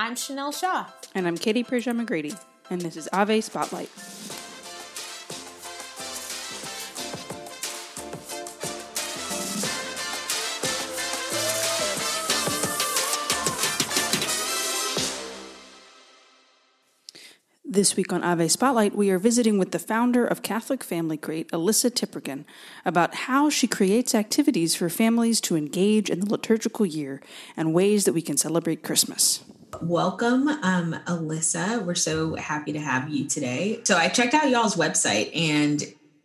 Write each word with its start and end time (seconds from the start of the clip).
I'm 0.00 0.14
Chanel 0.14 0.52
Shaw. 0.52 0.86
And 1.12 1.26
I'm 1.26 1.36
Katie 1.36 1.64
Prejean 1.64 2.00
McGrady. 2.00 2.38
And 2.70 2.80
this 2.80 2.96
is 2.96 3.08
Ave 3.12 3.40
Spotlight. 3.40 3.90
This 17.64 17.96
week 17.96 18.12
on 18.12 18.22
Ave 18.22 18.46
Spotlight, 18.46 18.94
we 18.94 19.10
are 19.10 19.18
visiting 19.18 19.58
with 19.58 19.72
the 19.72 19.80
founder 19.80 20.24
of 20.24 20.42
Catholic 20.44 20.84
Family 20.84 21.16
Crate, 21.16 21.50
Alyssa 21.50 21.90
Tiprigan, 21.90 22.44
about 22.84 23.16
how 23.26 23.50
she 23.50 23.66
creates 23.66 24.14
activities 24.14 24.76
for 24.76 24.88
families 24.88 25.40
to 25.40 25.56
engage 25.56 26.08
in 26.08 26.20
the 26.20 26.30
liturgical 26.30 26.86
year 26.86 27.20
and 27.56 27.74
ways 27.74 28.04
that 28.04 28.12
we 28.12 28.22
can 28.22 28.36
celebrate 28.36 28.84
Christmas. 28.84 29.42
Welcome, 29.82 30.48
um, 30.48 30.96
Alyssa. 31.06 31.84
We're 31.84 31.94
so 31.94 32.34
happy 32.34 32.72
to 32.72 32.80
have 32.80 33.08
you 33.08 33.28
today. 33.28 33.80
So, 33.84 33.96
I 33.96 34.08
checked 34.08 34.34
out 34.34 34.50
y'all's 34.50 34.74
website 34.74 35.30
and 35.36 35.82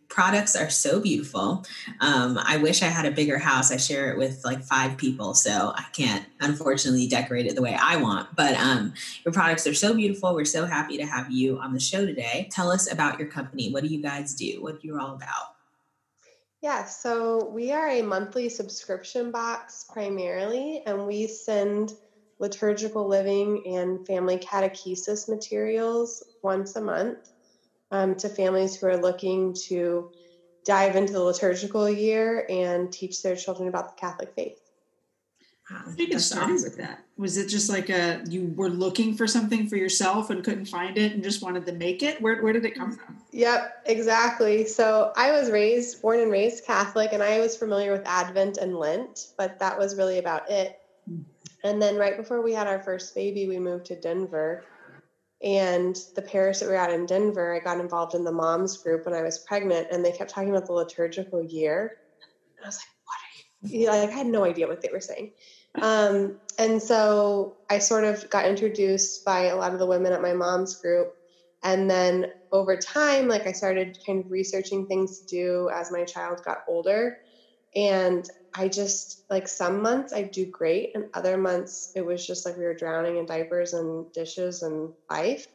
products 0.08 0.56
are 0.56 0.70
so 0.70 1.00
beautiful. 1.00 1.64
Um, 2.00 2.38
I 2.42 2.56
wish 2.56 2.82
I 2.82 2.86
had 2.86 3.04
a 3.04 3.10
bigger 3.10 3.38
house. 3.38 3.70
I 3.70 3.76
share 3.76 4.10
it 4.12 4.18
with 4.18 4.44
like 4.44 4.62
five 4.62 4.96
people, 4.96 5.34
so 5.34 5.72
I 5.74 5.84
can't 5.92 6.26
unfortunately 6.40 7.06
decorate 7.06 7.46
it 7.46 7.54
the 7.54 7.62
way 7.62 7.78
I 7.80 7.96
want. 7.96 8.34
But 8.34 8.54
um, 8.54 8.94
your 9.24 9.32
products 9.32 9.66
are 9.66 9.74
so 9.74 9.94
beautiful. 9.94 10.34
We're 10.34 10.44
so 10.44 10.66
happy 10.66 10.96
to 10.98 11.06
have 11.06 11.30
you 11.30 11.58
on 11.58 11.72
the 11.72 11.80
show 11.80 12.06
today. 12.06 12.48
Tell 12.50 12.70
us 12.70 12.90
about 12.90 13.18
your 13.18 13.28
company. 13.28 13.72
What 13.72 13.82
do 13.82 13.88
you 13.88 14.02
guys 14.02 14.34
do? 14.34 14.62
What 14.62 14.84
you're 14.84 14.96
you 14.96 15.00
all 15.00 15.14
about? 15.14 15.54
Yeah, 16.64 16.86
so 16.86 17.50
we 17.50 17.72
are 17.72 17.88
a 17.88 18.00
monthly 18.00 18.48
subscription 18.48 19.30
box 19.30 19.84
primarily, 19.92 20.82
and 20.86 21.06
we 21.06 21.26
send 21.26 21.92
liturgical 22.44 23.08
living 23.08 23.62
and 23.66 24.06
family 24.06 24.36
catechesis 24.36 25.28
materials 25.28 26.22
once 26.42 26.76
a 26.76 26.80
month 26.80 27.18
um, 27.90 28.14
to 28.16 28.28
families 28.28 28.76
who 28.76 28.86
are 28.86 28.98
looking 28.98 29.54
to 29.68 30.10
dive 30.66 30.94
into 30.94 31.14
the 31.14 31.22
liturgical 31.22 31.88
year 31.88 32.46
and 32.50 32.92
teach 32.92 33.22
their 33.22 33.34
children 33.34 33.68
about 33.68 33.88
the 33.88 34.00
Catholic 34.00 34.30
faith. 34.36 34.58
Wow, 35.70 35.78
How 35.78 35.90
did 35.90 35.98
you 35.98 36.08
get 36.08 36.20
started 36.20 36.62
with 36.62 36.76
that? 36.76 37.04
Was 37.16 37.38
it 37.38 37.48
just 37.48 37.70
like 37.70 37.88
a 37.88 38.22
you 38.28 38.52
were 38.56 38.68
looking 38.68 39.14
for 39.14 39.26
something 39.26 39.66
for 39.66 39.76
yourself 39.76 40.28
and 40.28 40.44
couldn't 40.44 40.66
find 40.66 40.98
it 40.98 41.12
and 41.12 41.24
just 41.24 41.42
wanted 41.42 41.64
to 41.64 41.72
make 41.72 42.02
it? 42.02 42.20
Where 42.20 42.42
where 42.42 42.52
did 42.52 42.66
it 42.66 42.74
come 42.74 42.92
from? 42.92 43.16
Yep, 43.32 43.84
exactly. 43.86 44.66
So 44.66 45.12
I 45.16 45.32
was 45.32 45.50
raised, 45.50 46.02
born 46.02 46.20
and 46.20 46.30
raised 46.30 46.66
Catholic, 46.66 47.14
and 47.14 47.22
I 47.22 47.40
was 47.40 47.56
familiar 47.56 47.92
with 47.92 48.02
Advent 48.04 48.58
and 48.58 48.76
Lent, 48.76 49.28
but 49.38 49.58
that 49.60 49.78
was 49.78 49.96
really 49.96 50.18
about 50.18 50.50
it. 50.50 50.78
And 51.64 51.82
then 51.82 51.96
right 51.96 52.16
before 52.16 52.42
we 52.42 52.52
had 52.52 52.66
our 52.68 52.80
first 52.80 53.14
baby, 53.14 53.48
we 53.48 53.58
moved 53.58 53.86
to 53.86 54.00
Denver 54.00 54.62
and 55.44 55.94
the 56.14 56.22
parish 56.22 56.58
that 56.58 56.66
we 56.66 56.72
were 56.72 56.78
at 56.78 56.92
in 56.92 57.04
Denver, 57.04 57.54
I 57.54 57.58
got 57.58 57.78
involved 57.78 58.14
in 58.14 58.24
the 58.24 58.32
moms 58.32 58.78
group 58.78 59.04
when 59.04 59.14
I 59.14 59.22
was 59.22 59.44
pregnant, 59.46 59.88
and 59.90 60.02
they 60.02 60.12
kept 60.12 60.30
talking 60.30 60.48
about 60.48 60.66
the 60.66 60.72
liturgical 60.72 61.42
year. 61.42 61.98
And 62.56 62.64
I 62.64 62.68
was 62.68 62.78
like, 62.78 62.86
what 63.04 63.16
are 63.16 63.28
you? 63.28 63.40
Like, 63.88 64.10
I 64.10 64.12
had 64.12 64.26
no 64.26 64.44
idea 64.44 64.66
what 64.66 64.80
they 64.80 64.90
were 64.92 65.00
saying. 65.00 65.32
Um, 65.80 66.38
and 66.58 66.82
so 66.82 67.56
I 67.70 67.78
sort 67.78 68.04
of 68.04 68.28
got 68.30 68.46
introduced 68.46 69.24
by 69.24 69.44
a 69.46 69.56
lot 69.56 69.72
of 69.72 69.78
the 69.78 69.86
women 69.86 70.12
at 70.12 70.22
my 70.22 70.32
mom's 70.32 70.76
group. 70.76 71.08
And 71.62 71.90
then 71.90 72.26
over 72.52 72.76
time, 72.76 73.26
like 73.28 73.46
I 73.46 73.52
started 73.52 73.96
kind 74.06 74.20
of 74.24 74.30
researching 74.30 74.86
things 74.86 75.18
to 75.18 75.26
do 75.26 75.70
as 75.74 75.90
my 75.90 76.04
child 76.04 76.40
got 76.44 76.58
older. 76.68 77.16
And 77.74 78.24
I 78.54 78.68
just 78.68 79.24
like 79.28 79.48
some 79.48 79.82
months 79.82 80.12
I 80.12 80.22
do 80.22 80.46
great, 80.46 80.92
and 80.94 81.06
other 81.14 81.36
months 81.36 81.92
it 81.96 82.06
was 82.06 82.24
just 82.24 82.46
like 82.46 82.56
we 82.56 82.64
were 82.64 82.74
drowning 82.74 83.16
in 83.16 83.26
diapers 83.26 83.74
and 83.74 84.12
dishes 84.12 84.62
and 84.62 84.92
life. 85.10 85.46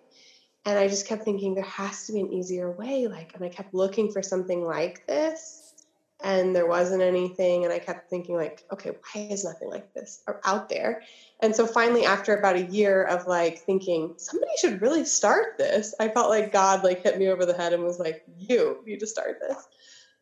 And 0.65 0.77
I 0.77 0.87
just 0.87 1.07
kept 1.07 1.23
thinking 1.23 1.55
there 1.55 1.63
has 1.63 2.05
to 2.05 2.13
be 2.13 2.19
an 2.19 2.33
easier 2.33 2.71
way. 2.71 3.07
Like, 3.07 3.33
and 3.33 3.43
I 3.43 3.49
kept 3.49 3.73
looking 3.73 4.11
for 4.11 4.21
something 4.21 4.65
like 4.65 5.07
this, 5.07 5.73
and 6.21 6.53
there 6.53 6.67
wasn't 6.67 7.01
anything. 7.01 7.63
And 7.63 7.71
I 7.73 7.79
kept 7.79 8.09
thinking, 8.09 8.35
like, 8.35 8.65
okay, 8.73 8.91
why 8.91 9.21
is 9.21 9.45
nothing 9.45 9.69
like 9.69 9.93
this 9.93 10.21
out 10.43 10.67
there? 10.67 11.01
And 11.39 11.55
so 11.55 11.65
finally, 11.65 12.05
after 12.05 12.35
about 12.35 12.57
a 12.57 12.65
year 12.65 13.03
of 13.03 13.25
like 13.27 13.59
thinking 13.59 14.15
somebody 14.17 14.51
should 14.59 14.81
really 14.81 15.05
start 15.05 15.57
this, 15.57 15.95
I 16.01 16.09
felt 16.09 16.29
like 16.29 16.51
God 16.51 16.83
like 16.83 17.03
hit 17.03 17.17
me 17.17 17.29
over 17.29 17.45
the 17.45 17.55
head 17.55 17.71
and 17.71 17.83
was 17.83 17.99
like, 17.99 18.23
you 18.37 18.83
need 18.85 18.99
to 18.99 19.07
start 19.07 19.39
this. 19.39 19.65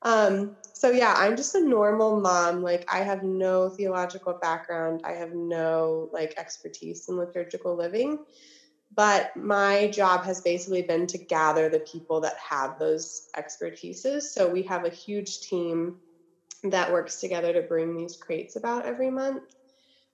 Um, 0.03 0.51
so 0.73 0.91
yeah, 0.91 1.13
I'm 1.17 1.35
just 1.35 1.55
a 1.55 1.61
normal 1.61 2.19
mom. 2.19 2.61
Like 2.61 2.85
I 2.91 2.99
have 2.99 3.23
no 3.23 3.69
theological 3.69 4.35
background. 4.41 5.01
I 5.03 5.13
have 5.13 5.33
no 5.33 6.07
like 6.11 6.33
expertise 6.37 7.05
in 7.09 7.17
liturgical 7.17 7.75
living. 7.75 8.19
But 8.95 9.27
my 9.35 9.87
job 9.87 10.23
has 10.23 10.41
basically 10.41 10.81
been 10.83 11.07
to 11.07 11.17
gather 11.17 11.69
the 11.69 11.81
people 11.91 12.21
that 12.21 12.35
have 12.37 12.77
those 12.79 13.23
expertises. 13.35 14.23
So 14.23 14.47
we 14.47 14.63
have 14.63 14.85
a 14.85 14.89
huge 14.89 15.41
team 15.41 15.93
that 16.63 16.91
works 16.91 17.19
together 17.19 17.53
to 17.53 17.61
bring 17.63 17.95
these 17.95 18.17
crates 18.17 18.55
about 18.55 18.85
every 18.85 19.09
month. 19.09 19.43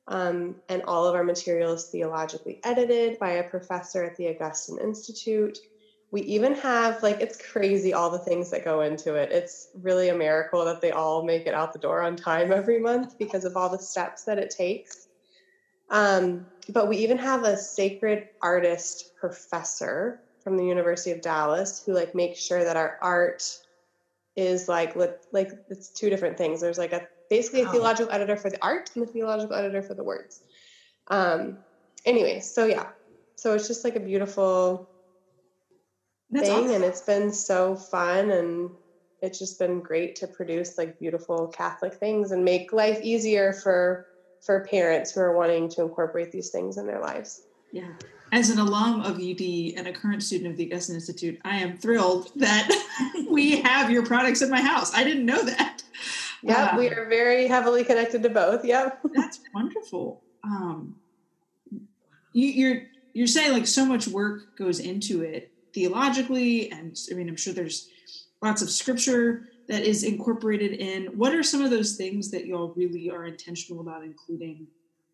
Um, 0.07 0.55
and 0.67 0.81
all 0.83 1.05
of 1.07 1.15
our 1.15 1.23
material 1.23 1.73
is 1.73 1.85
theologically 1.85 2.59
edited 2.63 3.17
by 3.19 3.31
a 3.33 3.43
professor 3.43 4.03
at 4.03 4.15
the 4.17 4.29
Augustine 4.29 4.79
Institute 4.81 5.57
we 6.13 6.21
even 6.21 6.53
have 6.53 7.01
like 7.01 7.19
it's 7.21 7.41
crazy 7.41 7.91
all 7.91 8.11
the 8.11 8.19
things 8.19 8.51
that 8.51 8.63
go 8.63 8.81
into 8.81 9.15
it. 9.15 9.31
It's 9.31 9.69
really 9.73 10.09
a 10.09 10.15
miracle 10.15 10.63
that 10.63 10.79
they 10.79 10.91
all 10.91 11.25
make 11.25 11.47
it 11.47 11.55
out 11.55 11.73
the 11.73 11.79
door 11.79 12.03
on 12.03 12.15
time 12.15 12.51
every 12.51 12.79
month 12.79 13.17
because 13.17 13.45
of 13.45 13.57
all 13.57 13.67
the 13.67 13.79
steps 13.79 14.23
that 14.25 14.37
it 14.37 14.53
takes. 14.55 15.07
Um, 15.89 16.45
but 16.69 16.87
we 16.87 16.97
even 16.97 17.17
have 17.17 17.43
a 17.43 17.57
sacred 17.57 18.25
artist 18.43 19.11
professor 19.19 20.21
from 20.43 20.55
the 20.55 20.65
university 20.65 21.09
of 21.09 21.21
dallas 21.21 21.81
who 21.83 21.93
like 21.93 22.13
makes 22.13 22.39
sure 22.39 22.63
that 22.63 22.77
our 22.77 22.99
art 23.01 23.41
is 24.35 24.69
like 24.69 24.95
like 25.31 25.51
it's 25.67 25.89
two 25.89 26.11
different 26.11 26.37
things. 26.37 26.61
There's 26.61 26.77
like 26.77 26.93
a 26.93 27.07
basically 27.31 27.61
a 27.61 27.69
theological 27.69 28.13
editor 28.13 28.37
for 28.37 28.51
the 28.51 28.63
art 28.63 28.91
and 28.93 29.03
a 29.03 29.07
theological 29.07 29.55
editor 29.55 29.81
for 29.81 29.95
the 29.95 30.03
words. 30.03 30.41
Um 31.07 31.57
anyway 32.05 32.39
so 32.39 32.67
yeah. 32.67 32.89
So 33.35 33.55
it's 33.55 33.67
just 33.67 33.83
like 33.83 33.95
a 33.95 33.99
beautiful 33.99 34.92
that's 36.33 36.47
thing 36.47 36.65
awesome. 36.65 36.75
and 36.75 36.83
it's 36.83 37.01
been 37.01 37.31
so 37.31 37.75
fun 37.75 38.31
and 38.31 38.69
it's 39.21 39.39
just 39.39 39.57
been 39.57 39.79
great 39.79 40.15
to 40.17 40.27
produce 40.27 40.77
like 40.77 40.99
beautiful 40.99 41.47
catholic 41.47 41.93
things 41.93 42.31
and 42.31 42.43
make 42.43 42.73
life 42.73 42.99
easier 43.01 43.53
for 43.53 44.07
for 44.43 44.65
parents 44.65 45.11
who 45.11 45.21
are 45.21 45.35
wanting 45.35 45.69
to 45.69 45.81
incorporate 45.81 46.31
these 46.31 46.49
things 46.49 46.77
in 46.77 46.85
their 46.85 46.99
lives. 46.99 47.43
Yeah. 47.71 47.93
As 48.33 48.49
an 48.49 48.59
alum 48.59 49.01
of 49.01 49.17
ud 49.17 49.41
and 49.77 49.87
a 49.87 49.93
current 49.93 50.21
student 50.21 50.51
of 50.51 50.57
the 50.57 50.65
augustine 50.65 50.95
institute 50.95 51.39
i 51.45 51.55
am 51.57 51.77
thrilled 51.77 52.31
that 52.35 52.67
we 53.29 53.61
have 53.61 53.89
your 53.89 54.05
products 54.05 54.41
in 54.41 54.49
my 54.49 54.61
house. 54.61 54.93
I 54.93 55.03
didn't 55.03 55.25
know 55.25 55.43
that. 55.43 55.83
Yeah 56.41 56.71
uh, 56.73 56.77
we 56.77 56.89
are 56.89 57.05
very 57.07 57.47
heavily 57.47 57.85
connected 57.85 58.21
to 58.23 58.29
both 58.29 58.65
yep. 58.65 58.99
That's 59.13 59.39
wonderful. 59.53 60.21
Um 60.43 60.95
you, 62.33 62.47
you're 62.47 62.81
you're 63.13 63.27
saying 63.27 63.53
like 63.53 63.67
so 63.67 63.85
much 63.85 64.07
work 64.07 64.57
goes 64.57 64.79
into 64.79 65.21
it 65.21 65.52
theologically 65.73 66.71
and 66.71 66.97
i 67.11 67.13
mean 67.15 67.29
i'm 67.29 67.35
sure 67.35 67.53
there's 67.53 67.89
lots 68.41 68.61
of 68.61 68.69
scripture 68.69 69.47
that 69.67 69.83
is 69.83 70.03
incorporated 70.03 70.73
in. 70.73 71.05
What 71.17 71.33
are 71.33 71.43
some 71.43 71.61
of 71.61 71.71
those 71.71 71.95
things 71.95 72.29
that 72.31 72.45
y'all 72.45 72.73
really 72.75 73.09
are 73.09 73.25
intentional 73.25 73.81
about 73.81 74.03
including 74.03 74.67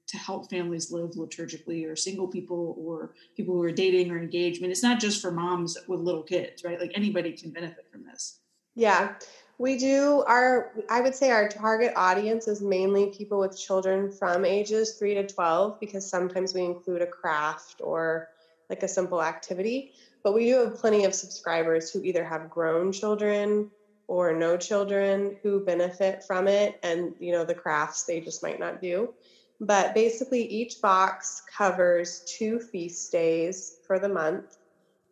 to 0.07 0.17
help 0.17 0.49
families 0.49 0.91
live 0.91 1.11
liturgically 1.11 1.87
or 1.87 1.95
single 1.95 2.27
people 2.27 2.75
or 2.79 3.13
people 3.37 3.53
who 3.53 3.61
are 3.61 3.71
dating 3.71 4.09
or 4.09 4.17
engaged? 4.17 4.59
I 4.59 4.61
mean, 4.63 4.71
it's 4.71 4.83
not 4.83 4.99
just 4.99 5.21
for 5.21 5.31
moms 5.31 5.77
with 5.87 5.99
little 5.99 6.23
kids 6.23 6.63
right? 6.63 6.79
Like 6.79 6.91
anybody 6.95 7.33
can 7.33 7.51
benefit 7.51 7.87
from 7.91 8.03
this. 8.03 8.39
Yeah. 8.75 9.15
We 9.59 9.77
do 9.77 10.23
our 10.25 10.71
i 10.89 11.01
would 11.01 11.13
say 11.13 11.31
our 11.31 11.49
target 11.49 11.91
audience 11.97 12.47
is 12.47 12.61
mainly 12.61 13.07
people 13.07 13.39
with 13.39 13.59
children 13.59 14.09
from 14.09 14.45
ages 14.45 14.93
3 14.93 15.15
to 15.15 15.27
12 15.27 15.81
because 15.81 16.09
sometimes 16.09 16.53
we 16.53 16.63
include 16.63 17.01
a 17.01 17.07
craft 17.07 17.81
or 17.83 18.29
like 18.69 18.83
a 18.83 18.87
simple 18.87 19.21
activity 19.21 19.91
but 20.23 20.33
we 20.33 20.45
do 20.45 20.57
have 20.59 20.75
plenty 20.75 21.05
of 21.05 21.15
subscribers 21.15 21.91
who 21.91 22.01
either 22.03 22.23
have 22.23 22.49
grown 22.49 22.91
children 22.91 23.69
or 24.07 24.33
no 24.33 24.57
children 24.57 25.37
who 25.43 25.63
benefit 25.63 26.23
from 26.25 26.47
it 26.47 26.79
and 26.83 27.13
you 27.19 27.31
know 27.31 27.45
the 27.45 27.53
crafts 27.53 28.05
they 28.05 28.19
just 28.19 28.43
might 28.43 28.59
not 28.59 28.81
do. 28.81 29.13
But 29.61 29.93
basically 29.93 30.43
each 30.43 30.81
box 30.81 31.41
covers 31.57 32.21
two 32.25 32.59
feast 32.59 33.11
days 33.11 33.77
for 33.85 33.99
the 33.99 34.09
month 34.09 34.57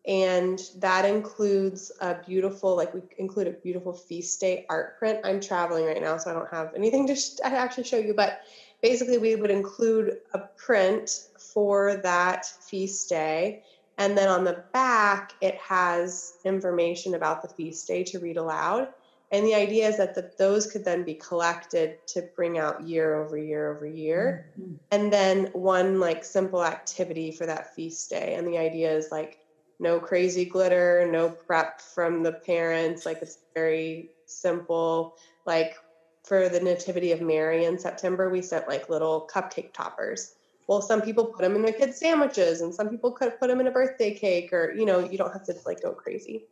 and 0.07 0.61
that 0.77 1.03
includes 1.03 1.91
a 1.99 2.15
beautiful 2.25 2.75
like 2.75 2.93
we 2.93 3.01
include 3.17 3.47
a 3.47 3.51
beautiful 3.51 3.93
feast 3.93 4.39
day 4.39 4.65
art 4.69 4.97
print 4.97 5.19
i'm 5.25 5.39
traveling 5.39 5.85
right 5.85 6.01
now 6.01 6.17
so 6.17 6.31
i 6.31 6.33
don't 6.33 6.49
have 6.49 6.73
anything 6.75 7.05
to 7.05 7.15
sh- 7.15 7.35
actually 7.43 7.83
show 7.83 7.97
you 7.97 8.13
but 8.13 8.39
basically 8.81 9.17
we 9.17 9.35
would 9.35 9.51
include 9.51 10.17
a 10.33 10.39
print 10.57 11.11
for 11.53 11.97
that 11.97 12.45
feast 12.69 13.09
day 13.09 13.61
and 13.97 14.17
then 14.17 14.29
on 14.29 14.43
the 14.43 14.63
back, 14.73 15.33
it 15.41 15.55
has 15.55 16.33
information 16.45 17.15
about 17.15 17.41
the 17.41 17.47
feast 17.47 17.87
day 17.87 18.03
to 18.05 18.19
read 18.19 18.37
aloud. 18.37 18.89
And 19.31 19.45
the 19.45 19.55
idea 19.55 19.89
is 19.89 19.97
that 19.97 20.15
the, 20.15 20.31
those 20.37 20.71
could 20.71 20.85
then 20.85 21.03
be 21.03 21.15
collected 21.15 22.05
to 22.07 22.29
bring 22.35 22.57
out 22.57 22.87
year 22.87 23.15
over 23.15 23.37
year 23.37 23.75
over 23.75 23.85
year. 23.85 24.51
Mm-hmm. 24.59 24.75
And 24.91 25.11
then 25.11 25.47
one 25.47 25.99
like 25.99 26.23
simple 26.23 26.63
activity 26.63 27.31
for 27.31 27.45
that 27.45 27.75
feast 27.75 28.09
day. 28.09 28.35
And 28.35 28.47
the 28.47 28.57
idea 28.57 28.95
is 28.95 29.11
like 29.11 29.39
no 29.79 29.99
crazy 29.99 30.45
glitter, 30.45 31.07
no 31.11 31.29
prep 31.29 31.81
from 31.81 32.23
the 32.23 32.31
parents. 32.31 33.05
Like 33.05 33.21
it's 33.21 33.39
very 33.53 34.11
simple. 34.25 35.17
Like 35.45 35.75
for 36.23 36.47
the 36.47 36.59
Nativity 36.59 37.11
of 37.11 37.21
Mary 37.21 37.65
in 37.65 37.77
September, 37.77 38.29
we 38.29 38.41
sent 38.41 38.67
like 38.67 38.89
little 38.89 39.29
cupcake 39.33 39.73
toppers. 39.73 40.35
Well, 40.67 40.81
some 40.81 41.01
people 41.01 41.27
put 41.27 41.41
them 41.41 41.55
in 41.55 41.61
their 41.61 41.73
kids' 41.73 41.99
sandwiches, 41.99 42.61
and 42.61 42.73
some 42.73 42.89
people 42.89 43.11
could 43.11 43.39
put 43.39 43.47
them 43.47 43.59
in 43.59 43.67
a 43.67 43.71
birthday 43.71 44.13
cake, 44.13 44.51
or 44.51 44.73
you 44.75 44.85
know, 44.85 44.99
you 44.99 45.17
don't 45.17 45.31
have 45.31 45.43
to 45.45 45.55
like 45.65 45.81
go 45.81 45.93
crazy. 45.93 46.45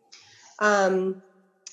Um, 0.59 1.21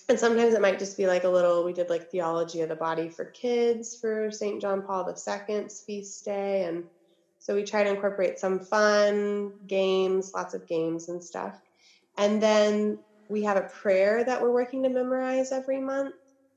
and 0.08 0.18
sometimes 0.18 0.54
it 0.54 0.60
might 0.60 0.78
just 0.78 0.96
be 0.96 1.06
like 1.06 1.24
a 1.24 1.28
little. 1.28 1.64
We 1.64 1.72
did 1.72 1.88
like 1.88 2.10
theology 2.10 2.60
of 2.60 2.68
the 2.68 2.76
body 2.76 3.08
for 3.08 3.26
kids 3.26 3.96
for 4.00 4.30
St. 4.30 4.60
John 4.60 4.82
Paul 4.82 5.08
II's 5.08 5.82
feast 5.86 6.24
day, 6.24 6.64
and 6.64 6.84
so 7.38 7.54
we 7.54 7.64
try 7.64 7.82
to 7.84 7.90
incorporate 7.90 8.38
some 8.38 8.60
fun 8.60 9.52
games, 9.66 10.32
lots 10.34 10.54
of 10.54 10.66
games 10.66 11.08
and 11.08 11.22
stuff. 11.22 11.60
And 12.18 12.42
then 12.42 12.98
we 13.28 13.42
have 13.44 13.56
a 13.56 13.68
prayer 13.80 14.22
that 14.24 14.42
we're 14.42 14.52
working 14.52 14.82
to 14.82 14.88
memorize 14.88 15.52
every 15.52 15.80
month. 15.80 16.14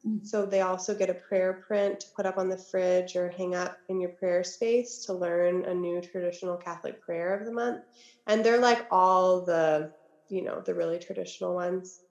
Mm-hmm. 0.08 0.26
So 0.26 0.46
they 0.46 0.62
also 0.62 0.94
get 0.94 1.10
a 1.10 1.16
prayer 1.16 1.64
print 1.68 2.02
to 2.02 2.08
put 2.16 2.26
up 2.26 2.38
on 2.38 2.50
the 2.50 2.58
fridge 2.58 3.16
or 3.16 3.30
hang 3.30 3.56
up 3.56 3.78
in 3.90 4.00
your 4.00 4.12
prayer 4.12 4.44
space 4.44 5.06
to 5.06 5.14
learn 5.14 5.66
a 5.66 5.74
new 5.74 6.02
traditional 6.02 6.58
Catholic 6.58 7.02
prayer 7.02 7.36
of 7.36 7.46
the 7.46 7.52
month. 7.52 7.84
And 8.28 8.44
they're 8.44 8.60
like 8.60 8.86
all 8.92 9.42
the, 9.42 9.92
you 10.30 10.44
know, 10.44 10.62
the 10.62 10.76
really 10.76 11.00
traditional 11.00 11.56
ones, 11.56 12.02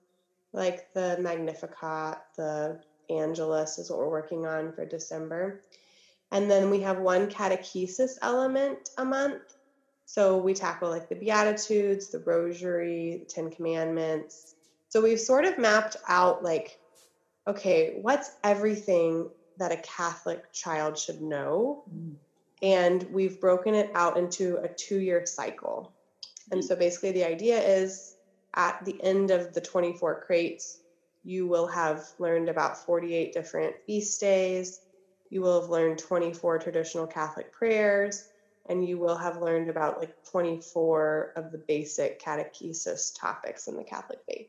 like 0.51 0.93
the 0.93 1.17
Magnificat, 1.19 2.17
the 2.35 2.81
Angelus 3.09 3.77
is 3.77 3.89
what 3.89 3.99
we're 3.99 4.09
working 4.09 4.45
on 4.45 4.73
for 4.73 4.85
December. 4.85 5.61
And 6.31 6.49
then 6.51 6.69
we 6.69 6.81
have 6.81 6.97
one 6.97 7.29
catechesis 7.29 8.17
element 8.21 8.89
a 8.97 9.05
month. 9.05 9.55
So 10.05 10.37
we 10.37 10.53
tackle 10.53 10.89
like 10.89 11.07
the 11.07 11.15
Beatitudes, 11.15 12.09
the 12.09 12.19
Rosary, 12.19 13.17
the 13.19 13.25
Ten 13.25 13.49
Commandments. 13.49 14.55
So 14.89 15.01
we've 15.01 15.19
sort 15.19 15.45
of 15.45 15.57
mapped 15.57 15.97
out 16.07 16.43
like 16.43 16.79
okay, 17.47 17.97
what's 18.01 18.31
everything 18.43 19.29
that 19.57 19.71
a 19.71 19.77
Catholic 19.77 20.51
child 20.51 20.97
should 20.97 21.21
know? 21.21 21.83
Mm. 21.93 22.15
And 22.61 23.03
we've 23.11 23.39
broken 23.39 23.75
it 23.75 23.91
out 23.93 24.17
into 24.17 24.57
a 24.57 24.67
two 24.67 24.99
year 24.99 25.25
cycle. 25.25 25.93
And 26.51 26.63
so 26.63 26.75
basically, 26.75 27.11
the 27.11 27.25
idea 27.25 27.59
is 27.59 28.15
at 28.53 28.83
the 28.85 29.01
end 29.03 29.31
of 29.31 29.53
the 29.53 29.61
24 29.61 30.21
crates, 30.21 30.79
you 31.23 31.47
will 31.47 31.67
have 31.67 32.05
learned 32.19 32.49
about 32.49 32.85
48 32.85 33.33
different 33.33 33.75
feast 33.85 34.19
days. 34.19 34.81
You 35.29 35.41
will 35.41 35.61
have 35.61 35.69
learned 35.69 35.97
24 35.97 36.59
traditional 36.59 37.07
Catholic 37.07 37.51
prayers, 37.51 38.29
and 38.67 38.87
you 38.87 38.99
will 38.99 39.17
have 39.17 39.41
learned 39.41 39.69
about 39.69 39.99
like 39.99 40.15
24 40.31 41.33
of 41.35 41.51
the 41.51 41.57
basic 41.57 42.21
catechesis 42.21 43.19
topics 43.19 43.67
in 43.67 43.75
the 43.75 43.83
Catholic 43.83 44.19
faith. 44.27 44.47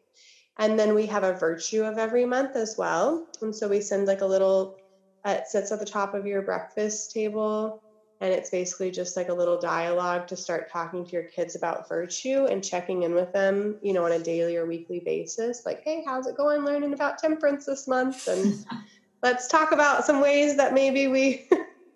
And 0.59 0.79
then 0.79 0.95
we 0.95 1.07
have 1.07 1.23
a 1.23 1.35
virtue 1.35 1.85
of 1.85 1.99
every 1.99 2.25
month 2.25 2.57
as 2.57 2.77
well. 2.79 3.27
And 3.43 3.55
so 3.55 3.69
we 3.69 3.81
send 3.81 4.07
like 4.07 4.23
a 4.23 4.27
little, 4.27 4.77
uh, 5.25 5.37
it 5.41 5.47
sits 5.47 5.71
at 5.71 5.81
the 5.81 5.87
top 5.87 6.15
of 6.15 6.27
your 6.27 6.43
breakfast 6.43 7.13
table. 7.13 7.83
And 8.23 8.33
it's 8.33 8.49
basically 8.49 8.91
just 8.91 9.15
like 9.17 9.29
a 9.29 9.35
little 9.35 9.59
dialogue 9.59 10.27
to 10.29 10.37
start 10.37 10.71
talking 10.71 11.05
to 11.05 11.13
your 11.13 11.25
kids 11.25 11.55
about 11.55 11.87
virtue 11.87 12.47
and 12.47 12.65
checking 12.65 13.03
in 13.03 13.15
with 13.15 13.31
them, 13.35 13.77
you 13.83 13.93
know, 13.93 14.07
on 14.07 14.13
a 14.13 14.19
daily 14.19 14.57
or 14.57 14.65
weekly 14.65 15.01
basis. 15.01 15.67
Like, 15.67 15.83
hey, 15.85 16.03
how's 16.07 16.27
it 16.27 16.37
going 16.37 16.65
learning 16.65 16.95
about 16.95 17.19
temperance 17.19 17.67
this 17.67 17.87
month? 17.87 18.27
And 18.27 18.65
let's 19.23 19.49
talk 19.49 19.73
about 19.73 20.07
some 20.07 20.23
ways 20.23 20.57
that 20.57 20.73
maybe 20.73 21.09
we 21.09 21.47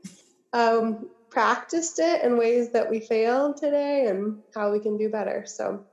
um, 0.53 1.09
practiced 1.31 1.99
it 1.99 2.23
and 2.23 2.37
ways 2.37 2.71
that 2.73 2.91
we 2.91 3.01
failed 3.01 3.57
today 3.57 4.09
and 4.09 4.43
how 4.55 4.71
we 4.71 4.81
can 4.81 4.99
do 4.99 5.09
better. 5.09 5.45
So 5.47 5.87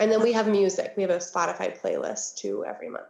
and 0.00 0.10
then 0.10 0.22
we 0.22 0.32
have 0.32 0.48
music. 0.48 0.94
We 0.96 1.02
have 1.02 1.10
a 1.10 1.18
Spotify 1.18 1.78
playlist 1.78 2.36
too 2.36 2.64
every 2.64 2.88
month. 2.88 3.04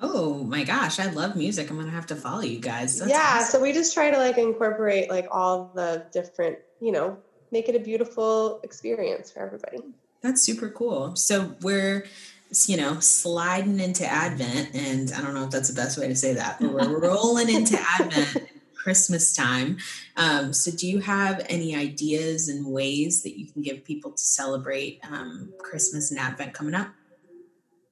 Oh 0.00 0.44
my 0.44 0.62
gosh, 0.62 1.00
I 1.00 1.10
love 1.10 1.34
music. 1.34 1.70
I'm 1.70 1.78
gonna 1.78 1.90
have 1.90 2.06
to 2.06 2.16
follow 2.16 2.42
you 2.42 2.60
guys. 2.60 2.98
That's 2.98 3.10
yeah, 3.10 3.38
awesome. 3.38 3.58
so 3.58 3.62
we 3.62 3.72
just 3.72 3.92
try 3.92 4.10
to 4.10 4.16
like 4.16 4.38
incorporate 4.38 5.10
like 5.10 5.26
all 5.30 5.72
the 5.74 6.06
different, 6.12 6.58
you 6.80 6.92
know, 6.92 7.16
make 7.50 7.68
it 7.68 7.74
a 7.74 7.80
beautiful 7.80 8.60
experience 8.62 9.30
for 9.30 9.40
everybody. 9.40 9.78
That's 10.22 10.42
super 10.42 10.68
cool. 10.68 11.16
So 11.16 11.56
we're 11.60 12.06
you 12.66 12.76
know, 12.76 12.98
sliding 12.98 13.78
into 13.78 14.04
Advent, 14.04 14.74
and 14.74 15.12
I 15.12 15.22
don't 15.22 15.34
know 15.34 15.44
if 15.44 15.50
that's 15.50 15.68
the 15.68 15.74
best 15.74 15.96
way 15.98 16.08
to 16.08 16.16
say 16.16 16.34
that, 16.34 16.58
but 16.60 16.72
we're 16.72 16.98
rolling 17.00 17.48
into 17.48 17.78
Advent 17.78 18.48
Christmas 18.82 19.34
time. 19.34 19.76
Um, 20.16 20.52
so, 20.52 20.70
do 20.70 20.88
you 20.88 21.00
have 21.00 21.44
any 21.48 21.76
ideas 21.76 22.48
and 22.48 22.66
ways 22.66 23.22
that 23.22 23.38
you 23.38 23.46
can 23.46 23.62
give 23.62 23.84
people 23.84 24.12
to 24.12 24.22
celebrate 24.22 25.00
um, 25.10 25.52
Christmas 25.58 26.10
and 26.10 26.18
Advent 26.18 26.54
coming 26.54 26.74
up? 26.74 26.88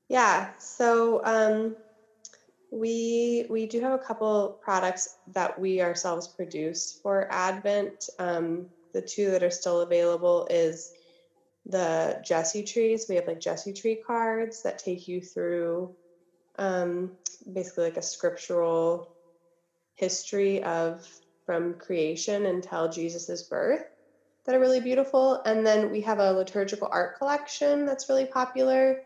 Yeah. 0.08 0.50
So, 0.58 1.22
um, 1.24 1.76
we 2.70 3.46
we 3.50 3.66
do 3.66 3.80
have 3.80 3.92
a 3.92 3.98
couple 3.98 4.58
products 4.62 5.16
that 5.34 5.58
we 5.58 5.80
ourselves 5.82 6.26
produce 6.28 6.98
for 7.02 7.28
Advent. 7.30 8.08
Um, 8.18 8.66
the 8.92 9.02
two 9.02 9.30
that 9.30 9.42
are 9.42 9.50
still 9.50 9.80
available 9.80 10.46
is 10.50 10.92
the 11.66 12.20
Jesse 12.24 12.62
trees. 12.62 13.06
We 13.08 13.16
have 13.16 13.26
like 13.26 13.40
Jesse 13.40 13.74
tree 13.74 14.00
cards 14.06 14.62
that 14.62 14.78
take 14.78 15.06
you 15.06 15.20
through 15.20 15.94
um, 16.58 17.12
basically 17.52 17.84
like 17.84 17.98
a 17.98 18.02
scriptural 18.02 19.14
history 19.98 20.62
of 20.62 21.04
from 21.44 21.74
creation 21.74 22.46
until 22.46 22.88
Jesus's 22.88 23.42
birth 23.42 23.82
that 24.44 24.54
are 24.54 24.60
really 24.60 24.80
beautiful. 24.80 25.40
And 25.44 25.66
then 25.66 25.90
we 25.90 26.02
have 26.02 26.20
a 26.20 26.32
liturgical 26.32 26.88
art 26.90 27.18
collection 27.18 27.84
that's 27.84 28.08
really 28.08 28.26
popular. 28.26 28.96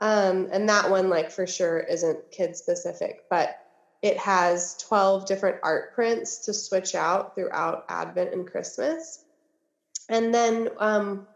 Um, 0.00 0.48
and 0.50 0.68
that 0.68 0.90
one, 0.90 1.08
like 1.10 1.30
for 1.30 1.46
sure, 1.46 1.78
isn't 1.78 2.18
kid 2.30 2.56
specific, 2.56 3.18
but 3.28 3.50
it 4.02 4.16
has 4.16 4.76
12 4.88 5.26
different 5.26 5.56
art 5.62 5.92
prints 5.94 6.46
to 6.46 6.54
switch 6.54 6.94
out 6.94 7.34
throughout 7.34 7.84
Advent 7.88 8.32
and 8.32 8.46
Christmas. 8.46 9.22
And 10.08 10.34
then 10.34 10.70
um, 10.78 11.26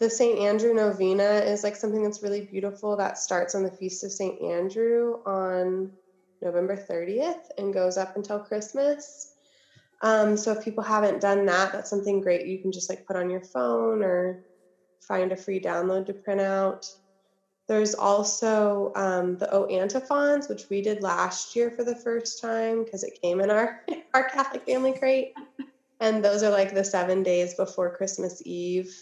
the 0.00 0.08
St. 0.08 0.38
Andrew 0.38 0.74
Novena 0.74 1.42
is 1.44 1.62
like 1.62 1.76
something 1.76 2.02
that's 2.02 2.22
really 2.22 2.40
beautiful 2.40 2.96
that 2.96 3.18
starts 3.18 3.54
on 3.54 3.62
the 3.62 3.70
Feast 3.70 4.02
of 4.04 4.12
St. 4.12 4.40
Andrew 4.42 5.16
on 5.26 5.92
November 6.42 6.76
30th 6.76 7.50
and 7.58 7.72
goes 7.72 7.96
up 7.96 8.16
until 8.16 8.38
Christmas. 8.40 9.34
Um, 10.02 10.36
so 10.36 10.52
if 10.52 10.64
people 10.64 10.82
haven't 10.82 11.20
done 11.20 11.46
that, 11.46 11.72
that's 11.72 11.90
something 11.90 12.20
great 12.20 12.46
you 12.46 12.58
can 12.58 12.72
just 12.72 12.90
like 12.90 13.06
put 13.06 13.16
on 13.16 13.30
your 13.30 13.42
phone 13.42 14.02
or 14.02 14.40
find 15.00 15.32
a 15.32 15.36
free 15.36 15.60
download 15.60 16.06
to 16.06 16.14
print 16.14 16.40
out. 16.40 16.84
There's 17.68 17.94
also 17.94 18.92
um, 18.96 19.36
the 19.38 19.52
O 19.54 19.66
antiphons, 19.66 20.48
which 20.48 20.68
we 20.68 20.82
did 20.82 21.02
last 21.02 21.54
year 21.54 21.70
for 21.70 21.84
the 21.84 21.94
first 21.94 22.40
time 22.40 22.84
because 22.84 23.04
it 23.04 23.18
came 23.22 23.40
in 23.40 23.50
our 23.50 23.80
our 24.14 24.28
Catholic 24.28 24.64
family 24.64 24.92
crate, 24.92 25.28
and 26.00 26.24
those 26.24 26.42
are 26.42 26.50
like 26.50 26.74
the 26.74 26.84
seven 26.84 27.22
days 27.22 27.54
before 27.54 27.96
Christmas 27.96 28.42
Eve. 28.44 28.92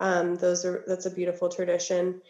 Um, 0.00 0.34
those 0.36 0.64
are 0.64 0.82
that's 0.86 1.06
a 1.06 1.10
beautiful 1.10 1.48
tradition 1.50 2.20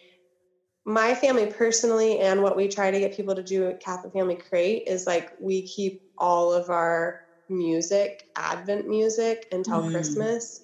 my 0.85 1.15
family 1.15 1.47
personally 1.47 2.19
and 2.19 2.43
what 2.43 2.57
we 2.57 2.69
try 2.69 2.91
to 2.91 2.99
get 2.99 3.17
people 3.17 3.35
to 3.35 3.43
do 3.43 3.69
at 3.69 3.81
Catholic 3.81 4.13
Family 4.13 4.35
Crate 4.35 4.85
is 4.87 5.07
like 5.07 5.33
we 5.41 5.63
keep 5.63 6.03
all 6.19 6.53
of 6.53 6.71
our 6.71 7.23
music, 7.49 8.29
Advent 8.37 8.89
music 8.89 9.47
until 9.53 9.83
mm. 9.83 9.91
Christmas. 9.93 10.63